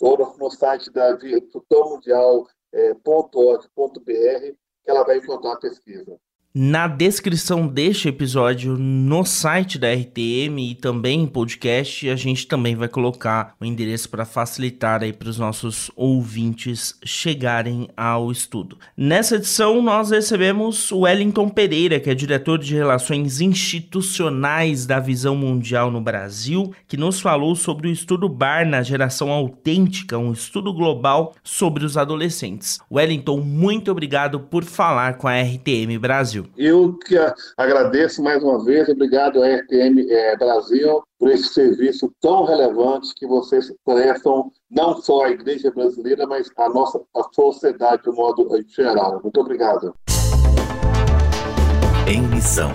ou 0.00 0.16
no, 0.16 0.38
no 0.38 0.50
site 0.50 0.90
da 0.90 1.12
Instituto 1.12 1.64
Mundial.org.br, 1.70 4.04
que 4.04 4.90
ela 4.90 5.04
vai 5.04 5.18
encontrar 5.18 5.52
a 5.52 5.58
pesquisa. 5.58 6.18
Na 6.52 6.88
descrição 6.88 7.68
deste 7.68 8.08
episódio, 8.08 8.76
no 8.76 9.24
site 9.24 9.78
da 9.78 9.92
RTM 9.92 10.72
e 10.72 10.74
também 10.74 11.20
em 11.20 11.26
podcast, 11.28 12.10
a 12.10 12.16
gente 12.16 12.44
também 12.48 12.74
vai 12.74 12.88
colocar 12.88 13.54
o 13.60 13.64
endereço 13.64 14.08
para 14.10 14.24
facilitar 14.24 15.00
aí 15.00 15.12
para 15.12 15.28
os 15.28 15.38
nossos 15.38 15.92
ouvintes 15.94 16.98
chegarem 17.04 17.88
ao 17.96 18.32
estudo. 18.32 18.76
Nessa 18.96 19.36
edição, 19.36 19.80
nós 19.80 20.10
recebemos 20.10 20.90
o 20.90 21.02
Wellington 21.02 21.48
Pereira, 21.48 22.00
que 22.00 22.10
é 22.10 22.16
diretor 22.16 22.58
de 22.58 22.74
Relações 22.74 23.40
Institucionais 23.40 24.84
da 24.86 24.98
Visão 24.98 25.36
Mundial 25.36 25.88
no 25.88 26.00
Brasil, 26.00 26.74
que 26.88 26.96
nos 26.96 27.20
falou 27.20 27.54
sobre 27.54 27.86
o 27.86 27.92
estudo 27.92 28.28
BAR 28.28 28.66
na 28.66 28.82
geração 28.82 29.30
autêntica, 29.30 30.18
um 30.18 30.32
estudo 30.32 30.72
global 30.72 31.32
sobre 31.44 31.84
os 31.84 31.96
adolescentes. 31.96 32.80
Wellington, 32.90 33.38
muito 33.38 33.92
obrigado 33.92 34.40
por 34.40 34.64
falar 34.64 35.14
com 35.14 35.28
a 35.28 35.40
RTM 35.40 35.96
Brasil. 35.96 36.39
Brasil. 36.40 36.52
Eu 36.56 36.94
que 36.94 37.16
agradeço 37.56 38.22
mais 38.22 38.42
uma 38.42 38.64
vez, 38.64 38.88
obrigado 38.88 39.42
à 39.42 39.56
RTM 39.56 40.06
é, 40.08 40.36
Brasil 40.36 41.02
por 41.18 41.30
esse 41.30 41.48
serviço 41.52 42.12
tão 42.20 42.44
relevante 42.44 43.14
que 43.14 43.26
vocês 43.26 43.72
prestam 43.84 44.50
não 44.70 45.00
só 45.00 45.24
à 45.24 45.30
igreja 45.30 45.70
brasileira, 45.70 46.26
mas 46.26 46.50
à 46.56 46.68
nossa 46.68 47.00
à 47.14 47.22
sociedade 47.34 48.02
de 48.02 48.10
modo 48.10 48.48
geral. 48.68 49.20
Muito 49.22 49.40
obrigado. 49.40 49.94
Em 52.06 52.22
missão. 52.22 52.72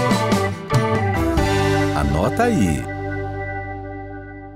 Anota 1.96 2.44
aí. 2.44 2.91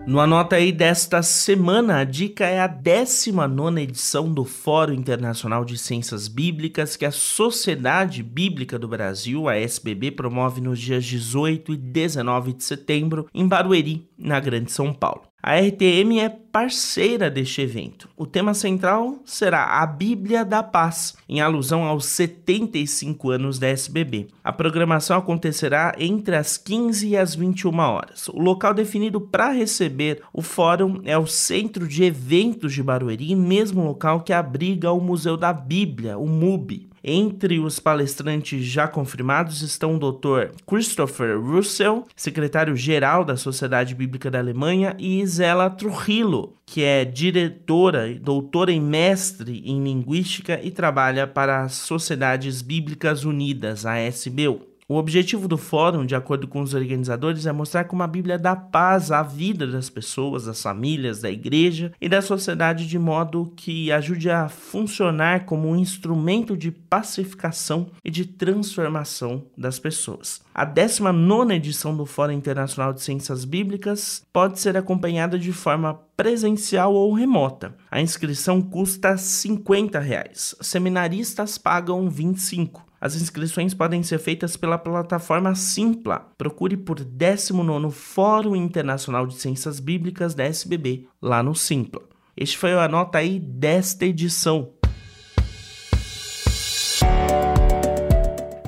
No 0.06 0.20
Anota 0.20 0.54
aí 0.54 0.70
desta 0.70 1.20
semana, 1.20 1.98
a 1.98 2.04
dica 2.04 2.46
é 2.46 2.60
a 2.60 2.68
19 2.68 3.82
edição 3.82 4.32
do 4.32 4.44
Fórum 4.44 4.92
Internacional 4.92 5.64
de 5.64 5.76
Ciências 5.76 6.28
Bíblicas 6.28 6.94
que 6.94 7.04
a 7.04 7.10
Sociedade 7.10 8.22
Bíblica 8.22 8.78
do 8.78 8.86
Brasil, 8.86 9.48
a 9.48 9.56
SBB, 9.56 10.12
promove 10.12 10.60
nos 10.60 10.78
dias 10.78 11.04
18 11.04 11.72
e 11.72 11.76
19 11.76 12.52
de 12.52 12.62
setembro 12.62 13.26
em 13.34 13.48
Barueri, 13.48 14.08
na 14.16 14.38
Grande 14.38 14.70
São 14.70 14.92
Paulo. 14.92 15.22
A 15.42 15.56
RTM 15.58 16.20
é 16.20 16.28
parceira 16.56 17.30
deste 17.30 17.60
evento. 17.60 18.08
O 18.16 18.24
tema 18.24 18.54
central 18.54 19.18
será 19.26 19.82
a 19.82 19.86
Bíblia 19.86 20.42
da 20.42 20.62
Paz, 20.62 21.14
em 21.28 21.38
alusão 21.38 21.84
aos 21.84 22.06
75 22.06 23.28
anos 23.28 23.58
da 23.58 23.66
SBB. 23.66 24.28
A 24.42 24.50
programação 24.50 25.18
acontecerá 25.18 25.94
entre 25.98 26.34
as 26.34 26.56
15 26.56 27.08
e 27.08 27.14
as 27.14 27.34
21 27.34 27.78
horas. 27.78 28.28
O 28.28 28.40
local 28.40 28.72
definido 28.72 29.20
para 29.20 29.50
receber 29.50 30.22
o 30.32 30.40
fórum 30.40 31.02
é 31.04 31.18
o 31.18 31.26
Centro 31.26 31.86
de 31.86 32.04
Eventos 32.04 32.72
de 32.72 32.82
Barueri, 32.82 33.36
mesmo 33.36 33.84
local 33.84 34.22
que 34.22 34.32
abriga 34.32 34.90
o 34.92 34.98
Museu 34.98 35.36
da 35.36 35.52
Bíblia, 35.52 36.16
o 36.16 36.26
MUBI. 36.26 36.88
Entre 37.08 37.60
os 37.60 37.78
palestrantes 37.78 38.64
já 38.64 38.88
confirmados 38.88 39.62
estão 39.62 39.94
o 39.94 39.98
Dr. 39.98 40.56
Christopher 40.66 41.40
Russell, 41.40 42.04
secretário-geral 42.16 43.24
da 43.24 43.36
Sociedade 43.36 43.94
Bíblica 43.94 44.28
da 44.28 44.40
Alemanha, 44.40 44.96
e 44.98 45.20
Isela 45.20 45.70
Trujillo, 45.70 46.45
que 46.64 46.82
é 46.82 47.04
diretora, 47.04 48.14
doutora 48.14 48.72
e 48.72 48.80
mestre 48.80 49.62
em 49.64 49.82
linguística 49.82 50.60
e 50.62 50.70
trabalha 50.70 51.26
para 51.26 51.62
as 51.62 51.74
Sociedades 51.74 52.62
Bíblicas 52.62 53.24
Unidas, 53.24 53.86
a 53.86 53.98
SBU. 54.00 54.75
O 54.88 54.94
objetivo 54.94 55.48
do 55.48 55.58
fórum, 55.58 56.06
de 56.06 56.14
acordo 56.14 56.46
com 56.46 56.60
os 56.60 56.72
organizadores, 56.72 57.44
é 57.44 57.50
mostrar 57.50 57.86
como 57.86 58.04
a 58.04 58.06
Bíblia 58.06 58.38
dá 58.38 58.54
paz 58.54 59.10
à 59.10 59.20
vida 59.20 59.66
das 59.66 59.90
pessoas, 59.90 60.44
das 60.44 60.62
famílias, 60.62 61.20
da 61.20 61.28
igreja 61.28 61.92
e 62.00 62.08
da 62.08 62.22
sociedade 62.22 62.86
de 62.86 62.96
modo 62.96 63.52
que 63.56 63.90
ajude 63.90 64.30
a 64.30 64.48
funcionar 64.48 65.44
como 65.44 65.68
um 65.68 65.74
instrumento 65.74 66.56
de 66.56 66.70
pacificação 66.70 67.88
e 68.04 68.12
de 68.12 68.26
transformação 68.26 69.46
das 69.58 69.76
pessoas. 69.80 70.40
A 70.54 70.64
19 70.64 71.52
edição 71.52 71.96
do 71.96 72.06
Fórum 72.06 72.34
Internacional 72.34 72.92
de 72.92 73.02
Ciências 73.02 73.44
Bíblicas 73.44 74.24
pode 74.32 74.60
ser 74.60 74.76
acompanhada 74.76 75.36
de 75.36 75.52
forma 75.52 75.94
presencial 76.16 76.94
ou 76.94 77.12
remota. 77.12 77.74
A 77.90 78.00
inscrição 78.00 78.62
custa 78.62 79.16
50 79.16 79.98
reais. 79.98 80.54
Seminaristas 80.60 81.58
pagam 81.58 82.08
25. 82.08 82.86
As 83.06 83.14
inscrições 83.14 83.72
podem 83.72 84.02
ser 84.02 84.18
feitas 84.18 84.56
pela 84.56 84.76
plataforma 84.76 85.54
Simpla. 85.54 86.26
Procure 86.36 86.76
por 86.76 86.98
19 86.98 87.94
Fórum 87.94 88.56
Internacional 88.56 89.28
de 89.28 89.36
Ciências 89.36 89.78
Bíblicas 89.78 90.34
da 90.34 90.42
SBB, 90.42 91.06
lá 91.22 91.40
no 91.40 91.54
Simpla. 91.54 92.02
Este 92.36 92.58
foi 92.58 92.74
o 92.74 92.80
Anota 92.80 93.18
aí 93.18 93.38
desta 93.38 94.04
edição. 94.04 94.72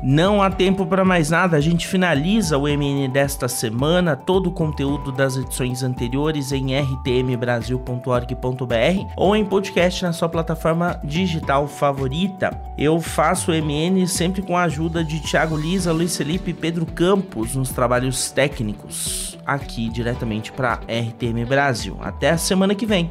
Não 0.02 0.42
há 0.42 0.50
tempo 0.50 0.86
para 0.86 1.04
mais 1.04 1.30
nada, 1.30 1.56
a 1.56 1.60
gente 1.60 1.86
finaliza 1.86 2.56
o 2.56 2.62
MN 2.62 3.08
desta 3.10 3.48
semana, 3.48 4.16
todo 4.16 4.48
o 4.48 4.52
conteúdo 4.52 5.10
das 5.10 5.36
edições 5.36 5.82
anteriores 5.82 6.52
em 6.52 6.74
rtmbrasil.org.br 6.74 9.12
ou 9.16 9.34
em 9.34 9.44
podcast 9.44 10.04
na 10.04 10.12
sua 10.12 10.28
plataforma 10.28 11.00
digital 11.02 11.66
favorita. 11.66 12.50
Eu 12.76 13.00
faço 13.00 13.50
o 13.50 13.54
MN 13.54 14.06
sempre 14.06 14.42
com 14.42 14.56
a 14.56 14.62
ajuda 14.62 15.02
de 15.02 15.20
Thiago 15.20 15.56
Lisa, 15.56 15.92
Luiz 15.92 16.16
Felipe 16.16 16.50
e 16.50 16.54
Pedro 16.54 16.86
Campos 16.86 17.56
nos 17.56 17.70
trabalhos 17.70 18.30
técnicos, 18.30 19.36
aqui 19.44 19.88
diretamente 19.88 20.52
para 20.52 20.74
RTM 20.74 21.44
Brasil. 21.44 21.96
Até 22.00 22.30
a 22.30 22.38
semana 22.38 22.74
que 22.74 22.86
vem. 22.86 23.10